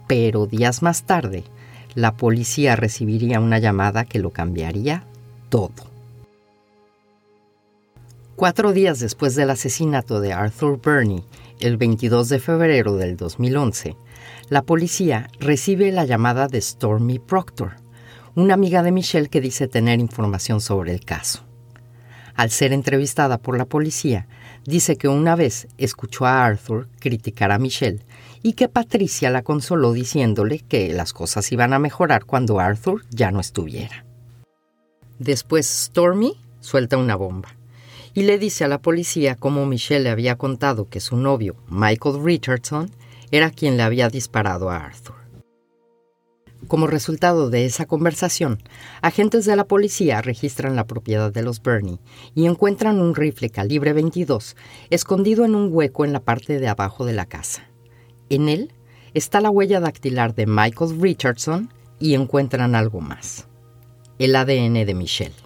Pero 0.08 0.46
días 0.46 0.82
más 0.82 1.04
tarde, 1.04 1.44
la 1.96 2.14
policía 2.14 2.76
recibiría 2.76 3.42
una 3.42 3.60
llamada 3.60 4.06
que 4.06 4.20
lo 4.20 4.30
cambiaría 4.30 5.04
todo. 5.50 5.92
Cuatro 8.36 8.74
días 8.74 9.00
después 9.00 9.36
del 9.36 9.50
asesinato 9.50 10.20
de 10.20 10.34
Arthur 10.34 10.80
Burney, 10.82 11.24
el 11.60 11.78
22 11.78 12.30
de 12.30 12.40
febrero 12.40 12.96
del 12.96 13.16
2011, 13.16 13.96
la 14.50 14.64
policía 14.64 15.30
recibe 15.40 15.92
la 15.92 16.06
llamada 16.06 16.48
de 16.48 16.62
Stormy 16.62 17.20
Proctor, 17.20 17.78
una 18.36 18.54
amiga 18.54 18.84
de 18.84 18.92
Michelle 18.92 19.30
que 19.30 19.42
dice 19.42 19.68
tener 19.68 20.00
información 20.00 20.60
sobre 20.62 20.94
el 20.94 21.06
caso. 21.06 21.46
Al 22.36 22.50
ser 22.50 22.74
entrevistada 22.74 23.38
por 23.38 23.58
la 23.58 23.66
policía, 23.66 24.28
dice 24.66 24.98
que 24.98 25.08
una 25.08 25.36
vez 25.36 25.68
escuchó 25.78 26.26
a 26.26 26.46
Arthur 26.46 26.90
criticar 27.00 27.52
a 27.52 27.60
Michelle 27.60 28.06
y 28.42 28.54
que 28.54 28.70
Patricia 28.70 29.30
la 29.30 29.44
consoló 29.44 29.94
diciéndole 29.94 30.60
que 30.60 30.92
las 30.94 31.14
cosas 31.14 31.52
iban 31.52 31.74
a 31.74 31.80
mejorar 31.80 32.26
cuando 32.26 32.60
Arthur 32.60 33.06
ya 33.12 33.32
no 33.32 33.40
estuviera. 33.40 34.06
Después 35.20 35.68
Stormy 35.68 36.34
suelta 36.60 36.98
una 36.98 37.16
bomba 37.16 37.50
y 38.16 38.24
le 38.24 38.40
dice 38.40 38.64
a 38.64 38.68
la 38.68 38.82
policía 38.82 39.36
cómo 39.36 39.66
Michelle 39.66 40.04
le 40.04 40.10
había 40.10 40.38
contado 40.38 40.90
que 40.90 41.00
su 41.00 41.18
novio, 41.18 41.56
Michael 41.70 42.24
Richardson, 42.24 42.92
era 43.34 43.50
quien 43.50 43.78
le 43.78 43.84
había 43.84 44.10
disparado 44.10 44.70
a 44.70 44.78
Arthur. 44.78 45.16
Como 46.68 46.86
resultado 46.86 47.50
de 47.50 47.66
esa 47.66 47.88
conversación, 47.88 48.62
agentes 49.02 49.46
de 49.46 49.56
la 49.56 49.66
policía 49.66 50.22
registran 50.22 50.76
la 50.76 50.86
propiedad 50.86 51.34
de 51.34 51.42
los 51.42 51.60
Burney 51.60 52.00
y 52.36 52.46
encuentran 52.46 53.02
un 53.02 53.16
rifle 53.16 53.50
calibre 53.50 53.92
22 53.92 54.56
escondido 54.92 55.46
en 55.46 55.56
un 55.56 55.70
hueco 55.74 56.06
en 56.06 56.14
la 56.14 56.20
parte 56.20 56.60
de 56.60 56.68
abajo 56.68 57.06
de 57.06 57.14
la 57.14 57.26
casa. 57.26 57.68
En 58.30 58.50
él 58.50 58.72
está 59.16 59.42
la 59.42 59.50
huella 59.50 59.80
dactilar 59.80 60.36
de 60.36 60.46
Michael 60.46 61.02
Richardson 61.02 61.74
y 62.00 62.14
encuentran 62.14 62.76
algo 62.76 63.02
más, 63.02 63.48
el 64.20 64.36
ADN 64.36 64.86
de 64.86 64.94
Michelle. 64.94 65.43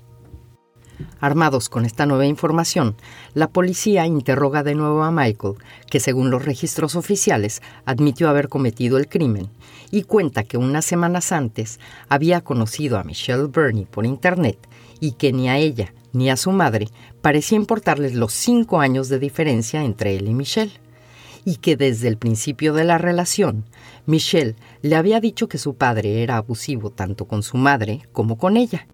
Armados 1.19 1.69
con 1.69 1.85
esta 1.85 2.05
nueva 2.05 2.25
información, 2.25 2.95
la 3.33 3.47
policía 3.47 4.05
interroga 4.05 4.63
de 4.63 4.75
nuevo 4.75 5.03
a 5.03 5.11
Michael, 5.11 5.55
que 5.89 5.99
según 5.99 6.29
los 6.29 6.45
registros 6.45 6.95
oficiales 6.95 7.61
admitió 7.85 8.29
haber 8.29 8.49
cometido 8.49 8.97
el 8.97 9.07
crimen, 9.07 9.49
y 9.91 10.03
cuenta 10.03 10.43
que 10.43 10.57
unas 10.57 10.85
semanas 10.85 11.31
antes 11.31 11.79
había 12.09 12.41
conocido 12.41 12.97
a 12.97 13.03
Michelle 13.03 13.45
Burney 13.45 13.85
por 13.85 14.05
internet 14.05 14.57
y 14.99 15.13
que 15.13 15.31
ni 15.31 15.49
a 15.49 15.57
ella 15.57 15.93
ni 16.13 16.29
a 16.29 16.37
su 16.37 16.51
madre 16.51 16.87
parecía 17.21 17.57
importarles 17.57 18.15
los 18.15 18.33
cinco 18.33 18.79
años 18.79 19.09
de 19.09 19.19
diferencia 19.19 19.83
entre 19.83 20.15
él 20.15 20.27
y 20.27 20.33
Michelle, 20.33 20.73
y 21.45 21.57
que 21.57 21.77
desde 21.77 22.07
el 22.07 22.17
principio 22.17 22.73
de 22.73 22.83
la 22.83 22.97
relación, 22.97 23.65
Michelle 24.05 24.55
le 24.81 24.95
había 24.95 25.19
dicho 25.19 25.47
que 25.47 25.57
su 25.57 25.75
padre 25.75 26.23
era 26.23 26.37
abusivo 26.37 26.89
tanto 26.89 27.25
con 27.25 27.43
su 27.43 27.57
madre 27.57 28.01
como 28.11 28.37
con 28.37 28.57
ella 28.57 28.87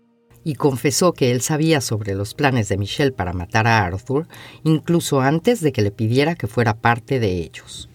y 0.43 0.55
confesó 0.55 1.13
que 1.13 1.31
él 1.31 1.41
sabía 1.41 1.81
sobre 1.81 2.15
los 2.15 2.33
planes 2.33 2.69
de 2.69 2.77
Michelle 2.77 3.11
para 3.11 3.33
matar 3.33 3.67
a 3.67 3.85
Arthur 3.85 4.27
incluso 4.63 5.21
antes 5.21 5.61
de 5.61 5.71
que 5.71 5.81
le 5.81 5.91
pidiera 5.91 6.35
que 6.35 6.47
fuera 6.47 6.75
parte 6.75 7.19
de 7.19 7.37
ellos. 7.37 7.89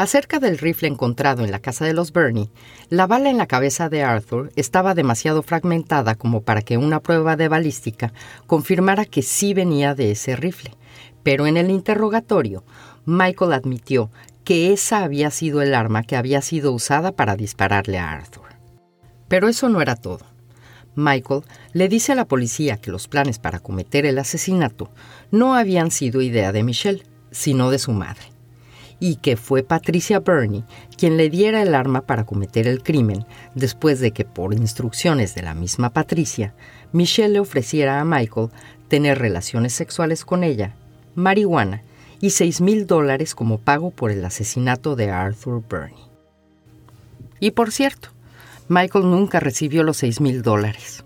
Acerca 0.00 0.38
del 0.38 0.56
rifle 0.56 0.88
encontrado 0.88 1.44
en 1.44 1.50
la 1.50 1.58
casa 1.58 1.84
de 1.84 1.92
los 1.92 2.14
Burney, 2.14 2.50
la 2.88 3.06
bala 3.06 3.28
en 3.28 3.36
la 3.36 3.44
cabeza 3.44 3.90
de 3.90 4.02
Arthur 4.02 4.50
estaba 4.56 4.94
demasiado 4.94 5.42
fragmentada 5.42 6.14
como 6.14 6.40
para 6.40 6.62
que 6.62 6.78
una 6.78 7.00
prueba 7.00 7.36
de 7.36 7.48
balística 7.48 8.14
confirmara 8.46 9.04
que 9.04 9.20
sí 9.20 9.52
venía 9.52 9.94
de 9.94 10.12
ese 10.12 10.36
rifle. 10.36 10.70
Pero 11.22 11.46
en 11.46 11.58
el 11.58 11.70
interrogatorio, 11.70 12.64
Michael 13.04 13.52
admitió 13.52 14.10
que 14.42 14.72
esa 14.72 15.04
había 15.04 15.30
sido 15.30 15.60
el 15.60 15.74
arma 15.74 16.02
que 16.02 16.16
había 16.16 16.40
sido 16.40 16.72
usada 16.72 17.12
para 17.12 17.36
dispararle 17.36 17.98
a 17.98 18.10
Arthur. 18.10 18.48
Pero 19.28 19.48
eso 19.48 19.68
no 19.68 19.82
era 19.82 19.96
todo. 19.96 20.29
Michael 20.94 21.42
le 21.72 21.88
dice 21.88 22.12
a 22.12 22.14
la 22.14 22.24
policía 22.24 22.76
que 22.76 22.90
los 22.90 23.08
planes 23.08 23.38
para 23.38 23.60
cometer 23.60 24.06
el 24.06 24.18
asesinato 24.18 24.90
no 25.30 25.54
habían 25.54 25.90
sido 25.90 26.20
idea 26.20 26.52
de 26.52 26.62
Michelle, 26.62 27.04
sino 27.30 27.70
de 27.70 27.78
su 27.78 27.92
madre, 27.92 28.24
y 28.98 29.16
que 29.16 29.36
fue 29.36 29.62
Patricia 29.62 30.20
Burney 30.20 30.64
quien 30.96 31.16
le 31.16 31.30
diera 31.30 31.62
el 31.62 31.74
arma 31.74 32.02
para 32.02 32.24
cometer 32.24 32.66
el 32.66 32.82
crimen 32.82 33.24
después 33.54 34.00
de 34.00 34.10
que, 34.10 34.24
por 34.24 34.52
instrucciones 34.52 35.34
de 35.34 35.42
la 35.42 35.54
misma 35.54 35.90
Patricia, 35.90 36.54
Michelle 36.92 37.34
le 37.34 37.40
ofreciera 37.40 38.00
a 38.00 38.04
Michael 38.04 38.50
tener 38.88 39.18
relaciones 39.18 39.72
sexuales 39.72 40.24
con 40.24 40.42
ella, 40.42 40.74
marihuana 41.14 41.82
y 42.20 42.30
seis 42.30 42.60
mil 42.60 42.86
dólares 42.86 43.34
como 43.34 43.58
pago 43.58 43.90
por 43.90 44.10
el 44.10 44.24
asesinato 44.24 44.96
de 44.96 45.10
Arthur 45.10 45.62
Burney. 45.68 46.10
Y 47.38 47.52
por 47.52 47.72
cierto, 47.72 48.10
Michael 48.70 49.10
nunca 49.10 49.40
recibió 49.40 49.82
los 49.82 49.96
seis 49.96 50.20
mil 50.20 50.42
dólares. 50.42 51.04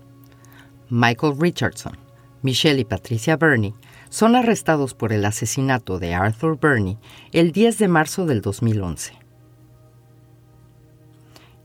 Michael 0.91 1.33
Richardson, 1.39 1.97
Michelle 2.43 2.79
y 2.79 2.85
Patricia 2.85 3.37
Burney 3.37 3.73
son 4.09 4.35
arrestados 4.35 4.93
por 4.93 5.11
el 5.11 5.25
asesinato 5.25 5.97
de 5.97 6.13
Arthur 6.13 6.59
Burney 6.59 6.99
el 7.31 7.51
10 7.51 7.79
de 7.79 7.87
marzo 7.87 8.27
del 8.27 8.41
2011. 8.41 9.13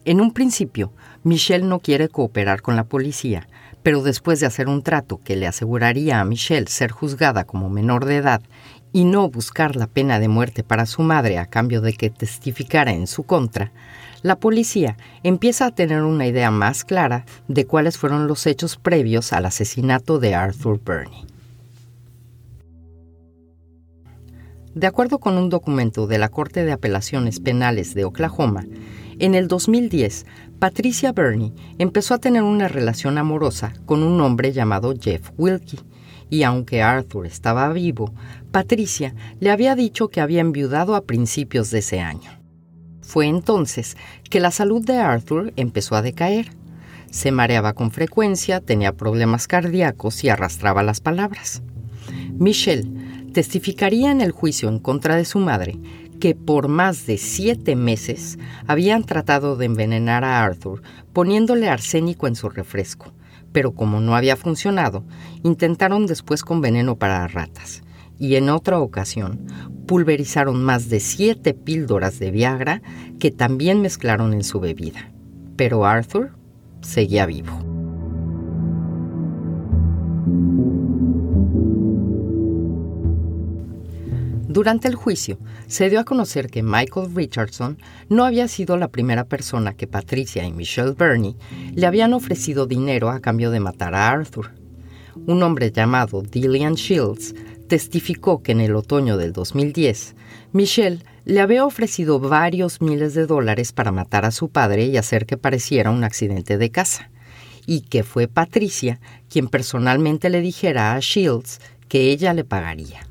En 0.06 0.22
un 0.22 0.32
principio, 0.32 0.94
Michelle 1.22 1.66
no 1.66 1.80
quiere 1.80 2.08
cooperar 2.08 2.62
con 2.62 2.76
la 2.76 2.84
policía, 2.84 3.46
pero 3.82 4.02
después 4.02 4.40
de 4.40 4.46
hacer 4.46 4.68
un 4.68 4.82
trato 4.82 5.20
que 5.22 5.36
le 5.36 5.46
aseguraría 5.46 6.18
a 6.18 6.24
Michelle 6.24 6.68
ser 6.68 6.92
juzgada 6.92 7.44
como 7.44 7.68
menor 7.68 8.06
de 8.06 8.16
edad 8.16 8.40
y 8.90 9.04
no 9.04 9.28
buscar 9.28 9.76
la 9.76 9.86
pena 9.86 10.18
de 10.18 10.28
muerte 10.28 10.64
para 10.64 10.86
su 10.86 11.02
madre 11.02 11.36
a 11.36 11.44
cambio 11.44 11.82
de 11.82 11.92
que 11.92 12.08
testificara 12.08 12.92
en 12.92 13.06
su 13.06 13.24
contra, 13.24 13.70
la 14.22 14.38
policía 14.38 14.96
empieza 15.22 15.66
a 15.66 15.74
tener 15.74 16.02
una 16.02 16.26
idea 16.26 16.50
más 16.50 16.84
clara 16.84 17.24
de 17.48 17.66
cuáles 17.66 17.98
fueron 17.98 18.26
los 18.26 18.46
hechos 18.46 18.76
previos 18.76 19.32
al 19.32 19.46
asesinato 19.46 20.18
de 20.18 20.34
Arthur 20.34 20.80
Burney. 20.84 21.26
De 24.74 24.86
acuerdo 24.86 25.18
con 25.18 25.36
un 25.36 25.50
documento 25.50 26.06
de 26.06 26.18
la 26.18 26.28
Corte 26.28 26.64
de 26.64 26.72
Apelaciones 26.72 27.40
Penales 27.40 27.94
de 27.94 28.04
Oklahoma, 28.04 28.64
en 29.18 29.34
el 29.34 29.48
2010, 29.48 30.26
Patricia 30.58 31.12
Burney 31.12 31.52
empezó 31.78 32.14
a 32.14 32.18
tener 32.18 32.42
una 32.42 32.68
relación 32.68 33.18
amorosa 33.18 33.72
con 33.84 34.02
un 34.02 34.20
hombre 34.20 34.52
llamado 34.52 34.94
Jeff 34.98 35.30
Wilkie, 35.36 35.80
y 36.30 36.44
aunque 36.44 36.82
Arthur 36.82 37.26
estaba 37.26 37.70
vivo, 37.72 38.14
Patricia 38.52 39.14
le 39.40 39.50
había 39.50 39.74
dicho 39.74 40.08
que 40.08 40.20
había 40.20 40.40
enviudado 40.40 40.94
a 40.94 41.02
principios 41.02 41.70
de 41.70 41.80
ese 41.80 42.00
año. 42.00 42.39
Fue 43.10 43.26
entonces 43.26 43.96
que 44.30 44.38
la 44.38 44.52
salud 44.52 44.86
de 44.86 44.98
Arthur 44.98 45.52
empezó 45.56 45.96
a 45.96 46.02
decaer. 46.02 46.52
Se 47.10 47.32
mareaba 47.32 47.72
con 47.72 47.90
frecuencia, 47.90 48.60
tenía 48.60 48.92
problemas 48.92 49.48
cardíacos 49.48 50.22
y 50.22 50.28
arrastraba 50.28 50.84
las 50.84 51.00
palabras. 51.00 51.60
Michelle 52.38 52.88
testificaría 53.32 54.12
en 54.12 54.20
el 54.20 54.30
juicio 54.30 54.68
en 54.68 54.78
contra 54.78 55.16
de 55.16 55.24
su 55.24 55.40
madre 55.40 55.76
que 56.20 56.36
por 56.36 56.68
más 56.68 57.04
de 57.06 57.18
siete 57.18 57.74
meses 57.74 58.38
habían 58.68 59.02
tratado 59.02 59.56
de 59.56 59.66
envenenar 59.66 60.22
a 60.22 60.44
Arthur 60.44 60.80
poniéndole 61.12 61.68
arsénico 61.68 62.28
en 62.28 62.36
su 62.36 62.48
refresco, 62.48 63.12
pero 63.50 63.72
como 63.72 63.98
no 63.98 64.14
había 64.14 64.36
funcionado, 64.36 65.02
intentaron 65.42 66.06
después 66.06 66.44
con 66.44 66.60
veneno 66.60 66.94
para 66.94 67.26
ratas. 67.26 67.82
Y 68.20 68.36
en 68.36 68.50
otra 68.50 68.78
ocasión, 68.78 69.46
pulverizaron 69.86 70.62
más 70.62 70.88
de 70.88 71.00
siete 71.00 71.54
píldoras 71.54 72.20
de 72.20 72.30
Viagra 72.30 72.82
que 73.18 73.32
también 73.32 73.82
mezclaron 73.82 74.34
en 74.34 74.44
su 74.44 74.60
bebida. 74.60 75.10
Pero 75.56 75.84
Arthur 75.84 76.30
seguía 76.80 77.26
vivo. 77.26 77.70
Durante 84.50 84.88
el 84.88 84.96
juicio, 84.96 85.38
se 85.68 85.88
dio 85.88 86.00
a 86.00 86.04
conocer 86.04 86.50
que 86.50 86.62
Michael 86.62 87.14
Richardson 87.14 87.78
no 88.08 88.24
había 88.24 88.48
sido 88.48 88.76
la 88.76 88.88
primera 88.88 89.24
persona 89.24 89.74
que 89.74 89.86
Patricia 89.86 90.44
y 90.44 90.52
Michelle 90.52 90.90
Burney 90.90 91.36
le 91.72 91.86
habían 91.86 92.12
ofrecido 92.14 92.66
dinero 92.66 93.10
a 93.10 93.20
cambio 93.20 93.52
de 93.52 93.60
matar 93.60 93.94
a 93.94 94.08
Arthur. 94.10 94.50
Un 95.26 95.42
hombre 95.44 95.70
llamado 95.70 96.22
Dillian 96.22 96.74
Shields 96.74 97.34
testificó 97.70 98.42
que 98.42 98.50
en 98.50 98.60
el 98.60 98.74
otoño 98.74 99.16
del 99.16 99.32
2010, 99.32 100.16
Michelle 100.52 101.04
le 101.24 101.40
había 101.40 101.64
ofrecido 101.64 102.18
varios 102.18 102.80
miles 102.82 103.14
de 103.14 103.26
dólares 103.26 103.72
para 103.72 103.92
matar 103.92 104.24
a 104.24 104.32
su 104.32 104.48
padre 104.48 104.86
y 104.86 104.96
hacer 104.96 105.24
que 105.24 105.36
pareciera 105.36 105.92
un 105.92 106.02
accidente 106.02 106.58
de 106.58 106.72
casa, 106.72 107.12
y 107.66 107.82
que 107.82 108.02
fue 108.02 108.26
Patricia 108.26 108.98
quien 109.28 109.46
personalmente 109.46 110.30
le 110.30 110.40
dijera 110.40 110.94
a 110.94 110.98
Shields 110.98 111.60
que 111.88 112.10
ella 112.10 112.34
le 112.34 112.42
pagaría. 112.42 113.06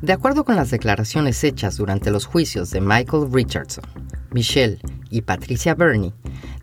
De 0.00 0.14
acuerdo 0.14 0.44
con 0.46 0.56
las 0.56 0.70
declaraciones 0.70 1.44
hechas 1.44 1.76
durante 1.76 2.10
los 2.10 2.24
juicios 2.24 2.70
de 2.70 2.80
Michael 2.80 3.30
Richardson, 3.30 3.84
Michelle 4.32 4.78
y 5.10 5.20
Patricia 5.20 5.74
Burney, 5.74 6.14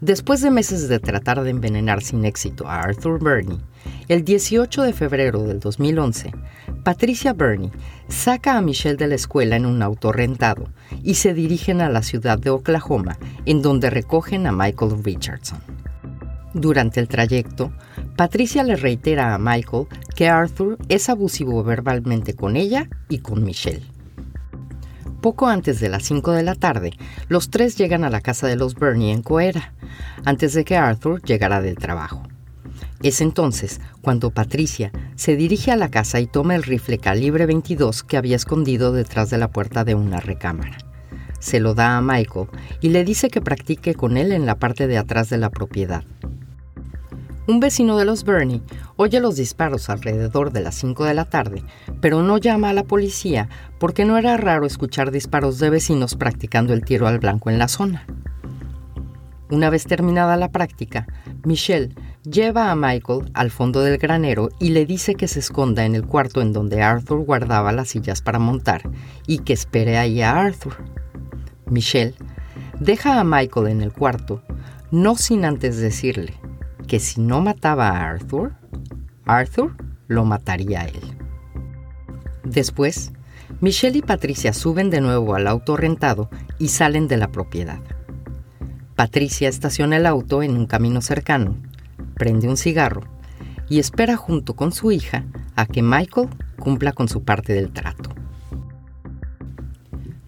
después 0.01 0.41
de 0.41 0.49
meses 0.49 0.89
de 0.89 0.99
tratar 0.99 1.43
de 1.43 1.51
envenenar 1.51 2.01
sin 2.01 2.25
éxito 2.25 2.67
a 2.67 2.81
Arthur 2.81 3.19
Burney, 3.19 3.59
el 4.07 4.23
18 4.23 4.83
de 4.83 4.93
febrero 4.93 5.43
del 5.43 5.59
2011, 5.59 6.31
Patricia 6.83 7.33
Burney 7.33 7.71
saca 8.07 8.57
a 8.57 8.61
Michelle 8.61 8.97
de 8.97 9.07
la 9.07 9.15
escuela 9.15 9.55
en 9.55 9.65
un 9.65 9.81
auto 9.81 10.11
rentado 10.11 10.69
y 11.03 11.15
se 11.15 11.33
dirigen 11.33 11.81
a 11.81 11.89
la 11.89 12.03
ciudad 12.03 12.37
de 12.37 12.49
Oklahoma, 12.49 13.17
en 13.45 13.61
donde 13.61 13.89
recogen 13.89 14.47
a 14.47 14.51
Michael 14.51 15.03
Richardson. 15.03 15.59
Durante 16.53 16.99
el 16.99 17.07
trayecto, 17.07 17.71
Patricia 18.15 18.63
le 18.63 18.75
reitera 18.75 19.33
a 19.33 19.39
Michael 19.39 19.87
que 20.15 20.29
Arthur 20.29 20.77
es 20.89 21.09
abusivo 21.09 21.63
verbalmente 21.63 22.35
con 22.35 22.55
ella 22.57 22.89
y 23.09 23.19
con 23.19 23.43
Michelle. 23.43 23.85
Poco 25.21 25.47
antes 25.47 25.79
de 25.79 25.87
las 25.87 26.03
5 26.03 26.31
de 26.31 26.43
la 26.43 26.55
tarde, 26.55 26.91
los 27.29 27.49
tres 27.49 27.77
llegan 27.77 28.03
a 28.03 28.09
la 28.09 28.19
casa 28.19 28.45
de 28.45 28.57
los 28.57 28.75
Burney 28.75 29.09
en 29.09 29.23
Coera, 29.23 29.73
antes 30.25 30.53
de 30.53 30.65
que 30.65 30.75
Arthur 30.75 31.21
llegara 31.23 31.61
del 31.61 31.77
trabajo. 31.77 32.23
Es 33.03 33.19
entonces 33.19 33.81
cuando 34.01 34.31
Patricia 34.31 34.93
se 35.15 35.35
dirige 35.35 35.71
a 35.71 35.75
la 35.75 35.91
casa 35.91 36.21
y 36.21 36.25
toma 36.25 36.55
el 36.55 36.63
rifle 36.63 36.97
calibre 36.99 37.45
22 37.45 38.01
que 38.01 38.15
había 38.15 38.37
escondido 38.37 38.93
detrás 38.93 39.29
de 39.29 39.37
la 39.37 39.51
puerta 39.51 39.83
de 39.83 39.93
una 39.93 40.21
recámara. 40.21 40.77
Se 41.39 41.59
lo 41.59 41.73
da 41.73 41.97
a 41.97 42.01
Michael 42.01 42.47
y 42.79 42.89
le 42.89 43.03
dice 43.03 43.29
que 43.29 43.41
practique 43.41 43.93
con 43.93 44.15
él 44.15 44.31
en 44.31 44.45
la 44.45 44.55
parte 44.55 44.87
de 44.87 44.97
atrás 44.97 45.29
de 45.29 45.37
la 45.37 45.49
propiedad. 45.49 46.05
Un 47.45 47.59
vecino 47.59 47.97
de 47.97 48.05
los 48.05 48.23
Burney 48.23 48.63
oye 48.95 49.19
los 49.19 49.35
disparos 49.35 49.89
alrededor 49.89 50.53
de 50.53 50.61
las 50.61 50.75
5 50.75 51.03
de 51.03 51.13
la 51.13 51.25
tarde, 51.25 51.61
pero 51.99 52.23
no 52.23 52.37
llama 52.37 52.69
a 52.69 52.73
la 52.73 52.85
policía 52.85 53.49
porque 53.79 54.05
no 54.05 54.17
era 54.17 54.37
raro 54.37 54.65
escuchar 54.65 55.11
disparos 55.11 55.59
de 55.59 55.69
vecinos 55.69 56.15
practicando 56.15 56.73
el 56.73 56.85
tiro 56.85 57.05
al 57.05 57.19
blanco 57.19 57.49
en 57.49 57.59
la 57.59 57.67
zona. 57.67 58.07
Una 59.49 59.69
vez 59.69 59.83
terminada 59.83 60.37
la 60.37 60.53
práctica, 60.53 61.05
Michelle 61.43 61.93
lleva 62.23 62.71
a 62.71 62.75
Michael 62.75 63.29
al 63.33 63.51
fondo 63.51 63.81
del 63.81 63.97
granero 63.97 64.49
y 64.59 64.69
le 64.69 64.85
dice 64.85 65.15
que 65.15 65.27
se 65.27 65.39
esconda 65.39 65.85
en 65.85 65.95
el 65.95 66.05
cuarto 66.05 66.41
en 66.41 66.53
donde 66.53 66.81
Arthur 66.81 67.23
guardaba 67.25 67.71
las 67.71 67.89
sillas 67.89 68.21
para 68.21 68.39
montar 68.39 68.83
y 69.27 69.39
que 69.39 69.53
espere 69.53 69.97
ahí 69.97 70.21
a 70.21 70.39
Arthur. 70.39 70.75
Michelle 71.69 72.15
deja 72.79 73.19
a 73.19 73.23
Michael 73.23 73.67
en 73.67 73.81
el 73.81 73.91
cuarto, 73.91 74.41
no 74.91 75.15
sin 75.15 75.43
antes 75.45 75.77
decirle, 75.77 76.33
que 76.87 76.99
si 76.99 77.21
no 77.21 77.41
mataba 77.41 77.89
a 77.89 78.09
Arthur, 78.09 78.53
Arthur 79.25 79.75
lo 80.07 80.25
mataría 80.25 80.81
a 80.81 80.85
él. 80.85 81.17
Después, 82.43 83.11
Michelle 83.61 83.97
y 83.97 84.01
Patricia 84.01 84.53
suben 84.53 84.89
de 84.89 85.01
nuevo 85.01 85.35
al 85.35 85.47
auto 85.47 85.77
rentado 85.77 86.29
y 86.59 86.69
salen 86.69 87.07
de 87.07 87.17
la 87.17 87.29
propiedad. 87.29 87.79
Patricia 88.95 89.49
estaciona 89.49 89.97
el 89.97 90.05
auto 90.05 90.43
en 90.43 90.55
un 90.55 90.67
camino 90.67 91.01
cercano, 91.01 91.55
prende 92.15 92.47
un 92.47 92.57
cigarro 92.57 93.01
y 93.69 93.79
espera 93.79 94.15
junto 94.17 94.55
con 94.55 94.71
su 94.71 94.91
hija 94.91 95.25
a 95.55 95.65
que 95.65 95.81
Michael 95.81 96.29
cumpla 96.59 96.91
con 96.91 97.07
su 97.07 97.23
parte 97.23 97.53
del 97.53 97.71
trato. 97.71 98.09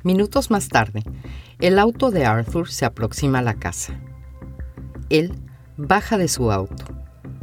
Minutos 0.04 0.52
más 0.52 0.70
tarde, 0.70 1.04
el 1.60 1.80
auto 1.80 2.12
de 2.12 2.26
Arthur 2.26 2.70
se 2.70 2.86
aproxima 2.86 3.40
a 3.40 3.42
la 3.42 3.56
casa. 3.56 4.00
Él 5.10 5.34
baja 5.78 6.18
de 6.18 6.28
su 6.28 6.52
auto, 6.52 6.86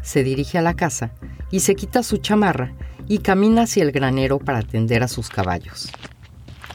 se 0.03 0.23
dirige 0.23 0.59
a 0.59 0.63
la 0.63 0.75
casa 0.75 1.13
y 1.51 1.61
se 1.61 1.75
quita 1.75 2.03
su 2.03 2.19
chamarra 2.19 2.73
y 3.09 3.19
camina 3.19 3.63
hacia 3.63 3.83
el 3.83 3.93
granero 3.93 4.39
para 4.39 4.59
atender 4.59 5.03
a 5.03 5.09
sus 5.09 5.29
caballos. 5.29 5.91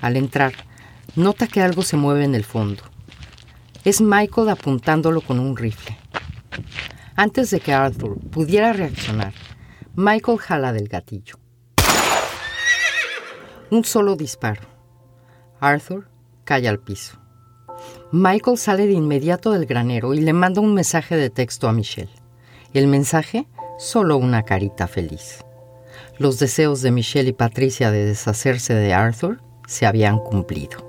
Al 0.02 0.18
entrar, 0.18 0.54
nota 1.16 1.48
que 1.48 1.62
algo 1.62 1.84
se 1.84 1.98
mueve 1.98 2.24
en 2.24 2.36
el 2.36 2.44
fondo. 2.44 2.84
Es 3.84 4.02
Michael 4.02 4.50
apuntándolo 4.50 5.22
con 5.22 5.40
un 5.40 5.56
rifle. 5.56 5.98
Antes 7.20 7.50
de 7.50 7.60
que 7.60 7.74
Arthur 7.74 8.20
pudiera 8.30 8.74
reaccionar, 8.74 9.34
Michael 9.96 10.38
jala 10.38 10.72
del 10.72 10.88
gatillo. 10.88 11.40
Un 13.72 13.84
solo 13.84 14.16
disparo. 14.16 14.62
Arthur 15.60 16.08
cae 16.44 16.68
al 16.68 16.78
piso. 16.78 17.18
Michael 18.12 18.60
sale 18.60 18.86
de 18.86 18.94
inmediato 18.94 19.52
del 19.52 19.66
granero 19.66 20.14
y 20.14 20.22
le 20.22 20.32
manda 20.32 20.62
un 20.62 20.76
mensaje 20.76 21.16
de 21.16 21.32
texto 21.32 21.68
a 21.68 21.74
Michelle. 21.74 22.14
El 22.76 22.86
mensaje, 22.86 23.48
solo 23.80 24.18
una 24.18 24.44
carita 24.44 24.88
feliz. 24.88 25.44
Los 26.20 26.38
deseos 26.38 26.84
de 26.84 26.92
Michelle 26.92 27.30
y 27.30 27.34
Patricia 27.34 27.90
de 27.90 28.06
deshacerse 28.06 28.76
de 28.76 28.94
Arthur 28.94 29.42
se 29.66 29.88
habían 29.88 30.20
cumplido. 30.20 30.87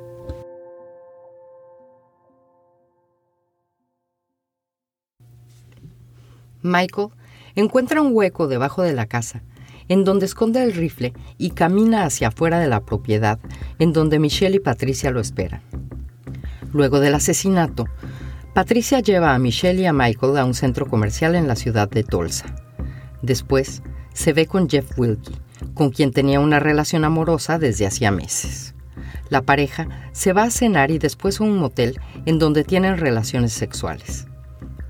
Michael 6.62 7.08
encuentra 7.54 8.02
un 8.02 8.10
hueco 8.12 8.48
debajo 8.48 8.82
de 8.82 8.92
la 8.92 9.06
casa, 9.06 9.42
en 9.88 10.04
donde 10.04 10.26
esconde 10.26 10.62
el 10.62 10.74
rifle 10.74 11.12
y 11.38 11.50
camina 11.50 12.04
hacia 12.04 12.28
afuera 12.28 12.58
de 12.58 12.68
la 12.68 12.84
propiedad, 12.84 13.38
en 13.78 13.92
donde 13.92 14.18
Michelle 14.18 14.56
y 14.56 14.60
Patricia 14.60 15.10
lo 15.10 15.20
esperan. 15.20 15.62
Luego 16.72 17.00
del 17.00 17.14
asesinato, 17.14 17.86
Patricia 18.54 19.00
lleva 19.00 19.34
a 19.34 19.38
Michelle 19.38 19.82
y 19.82 19.86
a 19.86 19.92
Michael 19.92 20.36
a 20.36 20.44
un 20.44 20.54
centro 20.54 20.86
comercial 20.86 21.34
en 21.34 21.48
la 21.48 21.56
ciudad 21.56 21.88
de 21.88 22.02
Tulsa. 22.02 22.54
Después, 23.22 23.82
se 24.12 24.32
ve 24.32 24.46
con 24.46 24.68
Jeff 24.68 24.98
Wilkie, 24.98 25.38
con 25.74 25.90
quien 25.90 26.12
tenía 26.12 26.40
una 26.40 26.60
relación 26.60 27.04
amorosa 27.04 27.58
desde 27.58 27.86
hacía 27.86 28.10
meses. 28.10 28.74
La 29.30 29.42
pareja 29.42 29.88
se 30.12 30.32
va 30.32 30.44
a 30.44 30.50
cenar 30.50 30.90
y 30.90 30.98
después 30.98 31.40
a 31.40 31.44
un 31.44 31.58
motel 31.58 32.00
en 32.26 32.38
donde 32.38 32.64
tienen 32.64 32.98
relaciones 32.98 33.52
sexuales. 33.52 34.26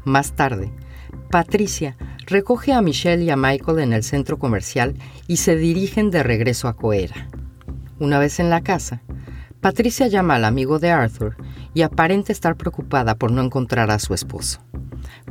Más 0.05 0.33
tarde, 0.33 0.73
Patricia 1.31 1.97
recoge 2.27 2.73
a 2.73 2.83
Michelle 2.83 3.25
y 3.25 3.31
a 3.31 3.37
Michael 3.37 3.79
en 3.81 3.93
el 3.93 4.03
centro 4.03 4.39
comercial 4.39 4.95
y 5.27 5.39
se 5.39 5.57
dirigen 5.57 6.11
de 6.11 6.23
regreso 6.23 6.69
a 6.69 6.77
Coera. 6.77 7.29
Una 7.99 8.19
vez 8.19 8.39
en 8.39 8.51
la 8.51 8.61
casa, 8.63 9.03
Patricia 9.61 10.07
llama 10.07 10.37
al 10.37 10.45
amigo 10.45 10.79
de 10.79 10.91
Arthur 10.91 11.37
y 11.75 11.83
aparenta 11.83 12.33
estar 12.33 12.57
preocupada 12.57 13.17
por 13.17 13.33
no 13.33 13.43
encontrar 13.43 13.91
a 13.91 13.99
su 13.99 14.15
esposo. 14.15 14.61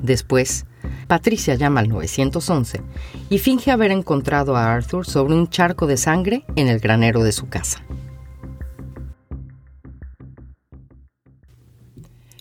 Después, 0.02 0.66
Patricia 1.08 1.56
llama 1.56 1.80
al 1.80 1.90
911 1.90 2.82
y 3.30 3.38
finge 3.38 3.72
haber 3.72 3.92
encontrado 3.92 4.56
a 4.56 4.74
Arthur 4.74 5.06
sobre 5.06 5.34
un 5.34 5.50
charco 5.50 5.88
de 5.88 5.98
sangre 5.98 6.44
en 6.56 6.68
el 6.68 6.80
granero 6.80 7.24
de 7.24 7.32
su 7.32 7.48
casa. 7.48 7.84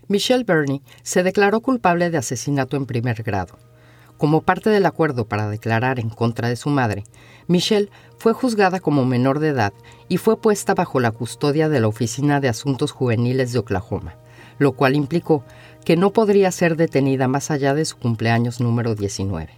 Michelle 0.08 0.44
Burney 0.44 0.82
se 1.02 1.24
declaró 1.24 1.60
culpable 1.60 2.10
de 2.10 2.18
asesinato 2.18 2.76
en 2.76 2.86
primer 2.86 3.24
grado. 3.24 3.58
Como 4.18 4.42
parte 4.42 4.70
del 4.70 4.86
acuerdo 4.86 5.26
para 5.26 5.48
declarar 5.48 5.98
en 5.98 6.10
contra 6.10 6.48
de 6.48 6.54
su 6.54 6.70
madre, 6.70 7.02
Michelle 7.48 7.90
fue 8.16 8.32
juzgada 8.32 8.78
como 8.78 9.04
menor 9.04 9.40
de 9.40 9.48
edad 9.48 9.72
y 10.08 10.18
fue 10.18 10.40
puesta 10.40 10.74
bajo 10.74 11.00
la 11.00 11.10
custodia 11.10 11.68
de 11.68 11.80
la 11.80 11.88
Oficina 11.88 12.40
de 12.40 12.48
Asuntos 12.48 12.92
Juveniles 12.92 13.52
de 13.52 13.58
Oklahoma, 13.58 14.14
lo 14.58 14.72
cual 14.72 14.94
implicó 14.94 15.44
que 15.84 15.96
no 15.96 16.12
podría 16.12 16.52
ser 16.52 16.76
detenida 16.76 17.26
más 17.26 17.50
allá 17.50 17.74
de 17.74 17.84
su 17.84 17.98
cumpleaños 17.98 18.60
número 18.60 18.94
19. 18.94 19.50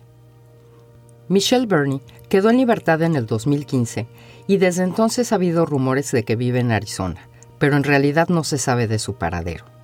Michelle 1.28 1.66
Burney 1.66 2.00
quedó 2.30 2.48
en 2.48 2.56
libertad 2.56 3.02
en 3.02 3.16
el 3.16 3.26
2015 3.26 4.06
y 4.46 4.56
desde 4.56 4.82
entonces 4.82 5.30
ha 5.30 5.34
habido 5.34 5.66
rumores 5.66 6.10
de 6.10 6.24
que 6.24 6.36
vive 6.36 6.60
en 6.60 6.72
Arizona, 6.72 7.28
pero 7.58 7.76
en 7.76 7.84
realidad 7.84 8.28
no 8.28 8.44
se 8.44 8.56
sabe 8.56 8.88
de 8.88 8.98
su 8.98 9.14
paradero. 9.16 9.77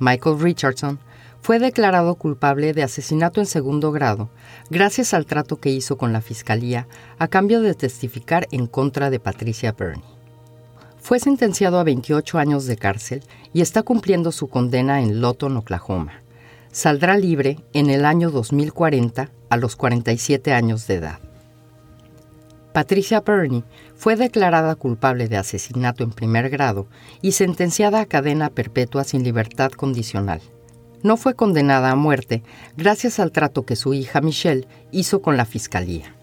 Michael 0.00 0.40
Richardson 0.40 0.98
fue 1.42 1.58
declarado 1.58 2.16
culpable 2.16 2.72
de 2.72 2.82
asesinato 2.82 3.40
en 3.40 3.46
segundo 3.46 3.92
grado 3.92 4.28
gracias 4.68 5.14
al 5.14 5.26
trato 5.26 5.56
que 5.56 5.70
hizo 5.70 5.96
con 5.96 6.12
la 6.12 6.20
Fiscalía 6.20 6.86
a 7.18 7.28
cambio 7.28 7.60
de 7.60 7.74
testificar 7.74 8.48
en 8.50 8.66
contra 8.66 9.10
de 9.10 9.20
Patricia 9.20 9.72
Burney. 9.72 10.02
Fue 11.00 11.18
sentenciado 11.18 11.78
a 11.78 11.84
28 11.84 12.38
años 12.38 12.66
de 12.66 12.76
cárcel 12.76 13.22
y 13.52 13.62
está 13.62 13.82
cumpliendo 13.82 14.32
su 14.32 14.48
condena 14.48 15.00
en 15.00 15.20
Lawton, 15.20 15.56
Oklahoma. 15.56 16.22
Saldrá 16.72 17.16
libre 17.16 17.58
en 17.72 17.90
el 17.90 18.04
año 18.04 18.30
2040 18.30 19.30
a 19.48 19.56
los 19.56 19.76
47 19.76 20.52
años 20.52 20.86
de 20.86 20.94
edad. 20.96 21.29
Patricia 22.72 23.20
Burney 23.20 23.64
fue 23.96 24.16
declarada 24.16 24.74
culpable 24.74 25.28
de 25.28 25.36
asesinato 25.36 26.04
en 26.04 26.10
primer 26.10 26.50
grado 26.50 26.86
y 27.22 27.32
sentenciada 27.32 28.00
a 28.00 28.06
cadena 28.06 28.50
perpetua 28.50 29.04
sin 29.04 29.24
libertad 29.24 29.70
condicional 29.72 30.40
no 31.02 31.16
fue 31.16 31.34
condenada 31.34 31.90
a 31.90 31.96
muerte 31.96 32.42
gracias 32.76 33.20
al 33.20 33.32
trato 33.32 33.64
que 33.64 33.76
su 33.76 33.94
hija 33.94 34.20
Michelle 34.20 34.66
hizo 34.90 35.22
con 35.22 35.36
la 35.36 35.44
fiscalía. 35.44 36.14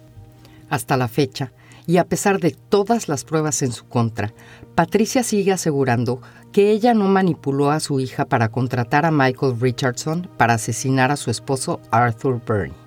Hasta 0.69 0.97
la 0.97 1.07
fecha, 1.07 1.51
y 1.85 1.97
a 1.97 2.03
pesar 2.03 2.39
de 2.39 2.51
todas 2.51 3.07
las 3.07 3.23
pruebas 3.23 3.61
en 3.61 3.71
su 3.71 3.85
contra, 3.85 4.33
Patricia 4.75 5.23
sigue 5.23 5.53
asegurando 5.53 6.21
que 6.51 6.71
ella 6.71 6.93
no 6.93 7.05
manipuló 7.05 7.71
a 7.71 7.79
su 7.79 7.99
hija 7.99 8.25
para 8.25 8.49
contratar 8.49 9.05
a 9.05 9.11
Michael 9.11 9.59
Richardson 9.59 10.29
para 10.37 10.55
asesinar 10.55 11.11
a 11.11 11.17
su 11.17 11.31
esposo 11.31 11.79
Arthur 11.91 12.41
Burney. 12.45 12.86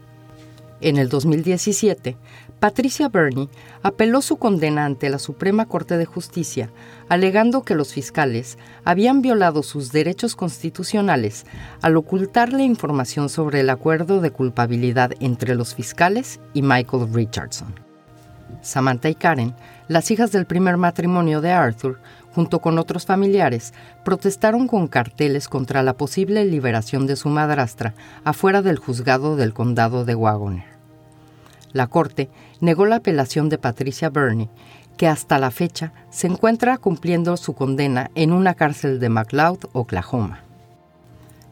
En 0.83 0.97
el 0.97 1.11
2017, 1.11 2.16
Patricia 2.59 3.09
Burney 3.09 3.51
apeló 3.83 4.23
su 4.23 4.37
condena 4.37 4.87
ante 4.87 5.11
la 5.11 5.19
Suprema 5.19 5.66
Corte 5.66 5.99
de 5.99 6.07
Justicia, 6.07 6.71
alegando 7.09 7.62
que 7.62 7.75
los 7.75 7.93
fiscales 7.93 8.57
habían 8.85 9.21
violado 9.21 9.62
sus 9.62 9.93
derechos 9.93 10.37
constitucionales 10.37 11.45
al 11.83 11.97
ocultarle 11.97 12.62
información 12.62 13.29
sobre 13.29 13.61
el 13.61 13.71
acuerdo 13.71 14.21
de 14.21 14.31
culpabilidad 14.31 15.12
entre 15.21 15.55
los 15.55 15.75
fiscales 15.75 16.40
y 16.55 16.62
Michael 16.62 17.12
Richardson. 17.12 17.75
Samantha 18.62 19.09
y 19.09 19.14
Karen, 19.14 19.55
las 19.88 20.11
hijas 20.11 20.33
del 20.33 20.47
primer 20.47 20.77
matrimonio 20.77 21.40
de 21.40 21.53
Arthur, 21.53 21.99
junto 22.35 22.61
con 22.61 22.79
otros 22.79 23.07
familiares, 23.07 23.75
protestaron 24.05 24.69
con 24.69 24.88
carteles 24.88 25.49
contra 25.49 25.83
la 25.83 25.95
posible 25.95 26.45
liberación 26.45 27.07
de 27.07 27.16
su 27.16 27.29
madrastra 27.29 27.95
afuera 28.25 28.62
del 28.62 28.79
juzgado 28.79 29.37
del 29.37 29.53
condado 29.53 30.05
de 30.05 30.14
Wagoner. 30.14 30.64
La 31.73 31.87
Corte 31.87 32.29
negó 32.61 32.87
la 32.87 32.97
apelación 32.97 33.49
de 33.49 33.59
Patricia 33.59 34.11
Burney, 34.11 34.49
que 34.97 35.07
hasta 35.07 35.38
la 35.38 35.51
fecha 35.51 35.93
se 36.11 36.27
encuentra 36.27 36.77
cumpliendo 36.79 37.37
su 37.37 37.55
condena 37.55 38.11
en 38.14 38.33
una 38.33 38.55
cárcel 38.55 39.01
de 39.01 39.09
McLeod, 39.09 39.66
Oklahoma. 39.73 40.40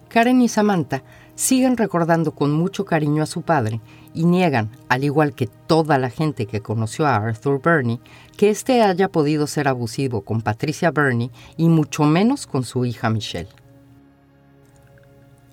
Karen 0.09 0.43
y 0.43 0.49
Samantha 0.49 1.03
siguen 1.35 1.77
recordando 1.77 2.33
con 2.33 2.53
mucho 2.53 2.85
cariño 2.85 3.23
a 3.23 3.27
su 3.27 3.43
padre 3.43 3.81
y 4.19 4.25
niegan, 4.25 4.71
al 4.89 5.05
igual 5.05 5.33
que 5.33 5.47
toda 5.47 5.97
la 5.97 6.11
gente 6.11 6.47
que 6.47 6.61
conoció 6.61 7.07
a 7.07 7.15
Arthur 7.15 7.61
Burney, 7.63 8.01
que 8.37 8.51
éste 8.51 8.83
haya 8.83 9.09
podido 9.09 9.47
ser 9.47 9.69
abusivo 9.69 10.23
con 10.23 10.43
Patricia 10.43 10.91
Burney 10.91 11.31
y 11.57 11.69
mucho 11.69 12.03
menos 12.03 12.49
con 12.49 12.65
su 12.65 12.85
hija 12.85 13.11
Michelle. 13.11 13.49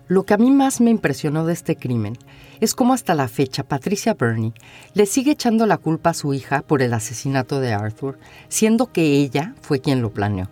Lo 0.08 0.24
que 0.24 0.34
a 0.34 0.38
mí 0.38 0.50
más 0.50 0.82
me 0.82 0.90
impresionó 0.90 1.46
de 1.46 1.54
este 1.54 1.76
crimen 1.76 2.18
es 2.60 2.74
cómo 2.74 2.96
hasta 2.96 3.14
la 3.14 3.28
fecha 3.28 3.62
Patricia 3.62 4.16
Burney 4.16 4.52
le 4.96 5.06
sigue 5.06 5.34
echando 5.34 5.68
la 5.68 5.78
culpa 5.78 6.10
a 6.10 6.16
su 6.16 6.34
hija 6.34 6.64
por 6.64 6.82
el 6.82 6.96
asesinato 6.96 7.60
de 7.60 7.72
Arthur, 7.72 8.18
siendo 8.50 8.92
que 8.92 9.04
ella 9.04 9.54
fue 9.62 9.80
quien 9.80 10.02
lo 10.02 10.10
planeó. 10.12 10.50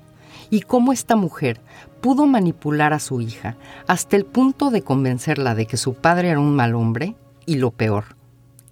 Y 0.52 0.62
cómo 0.62 0.94
esta 0.94 1.16
mujer 1.16 1.62
pudo 2.00 2.28
manipular 2.28 2.94
a 2.94 3.00
su 3.00 3.22
hija 3.22 3.58
hasta 3.88 4.18
el 4.18 4.26
punto 4.26 4.70
de 4.70 4.84
convencerla 4.84 5.56
de 5.56 5.66
que 5.66 5.78
su 5.78 5.96
padre 5.96 6.30
era 6.30 6.40
un 6.40 6.56
mal 6.56 6.76
hombre 6.76 7.16
y 7.46 7.56
lo 7.56 7.72
peor, 7.72 8.16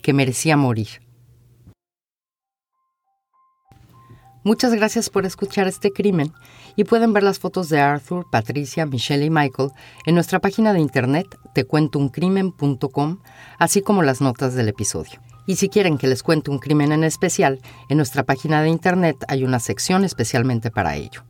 que 0.02 0.14
merecía 0.14 0.58
morir. 0.58 1.02
Muchas 4.44 4.74
gracias 4.74 5.12
por 5.12 5.28
escuchar 5.28 5.68
este 5.68 5.92
crimen 5.92 6.34
y 6.76 6.84
pueden 6.84 7.14
ver 7.14 7.22
las 7.22 7.38
fotos 7.38 7.70
de 7.70 7.80
Arthur, 7.80 8.26
Patricia, 8.32 8.88
Michelle 8.88 9.26
y 9.26 9.30
Michael 9.30 9.70
en 10.08 10.16
nuestra 10.16 10.40
página 10.40 10.74
de 10.74 10.80
internet 10.80 11.28
tecuentouncrimen.com, 11.54 13.20
así 13.60 13.82
como 13.84 14.02
las 14.02 14.20
notas 14.20 14.56
del 14.56 14.70
episodio. 14.70 15.22
Y 15.46 15.58
si 15.58 15.70
quieren 15.70 16.00
que 16.00 16.08
les 16.08 16.24
cuente 16.24 16.50
un 16.50 16.58
crimen 16.58 16.92
en 16.92 17.04
especial, 17.04 17.60
en 17.88 17.98
nuestra 17.98 18.24
página 18.24 18.64
de 18.64 18.70
internet 18.70 19.18
hay 19.28 19.44
una 19.44 19.60
sección 19.60 20.04
especialmente 20.04 20.72
para 20.72 20.96
ello. 20.96 21.24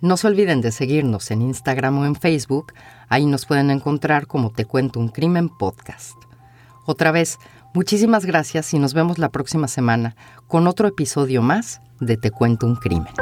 No 0.00 0.16
se 0.16 0.26
olviden 0.26 0.60
de 0.60 0.72
seguirnos 0.72 1.30
en 1.30 1.42
Instagram 1.42 1.98
o 1.98 2.06
en 2.06 2.16
Facebook, 2.16 2.72
ahí 3.08 3.26
nos 3.26 3.46
pueden 3.46 3.70
encontrar 3.70 4.26
como 4.26 4.50
Te 4.50 4.64
Cuento 4.64 4.98
un 4.98 5.10
Crimen 5.10 5.48
Podcast. 5.48 6.27
Otra 6.90 7.12
vez, 7.12 7.38
muchísimas 7.74 8.24
gracias 8.24 8.72
y 8.72 8.78
nos 8.78 8.94
vemos 8.94 9.18
la 9.18 9.28
próxima 9.28 9.68
semana 9.68 10.16
con 10.46 10.66
otro 10.66 10.88
episodio 10.88 11.42
más 11.42 11.82
de 12.00 12.16
Te 12.16 12.30
Cuento 12.30 12.64
un 12.64 12.76
Crimen. 12.76 13.12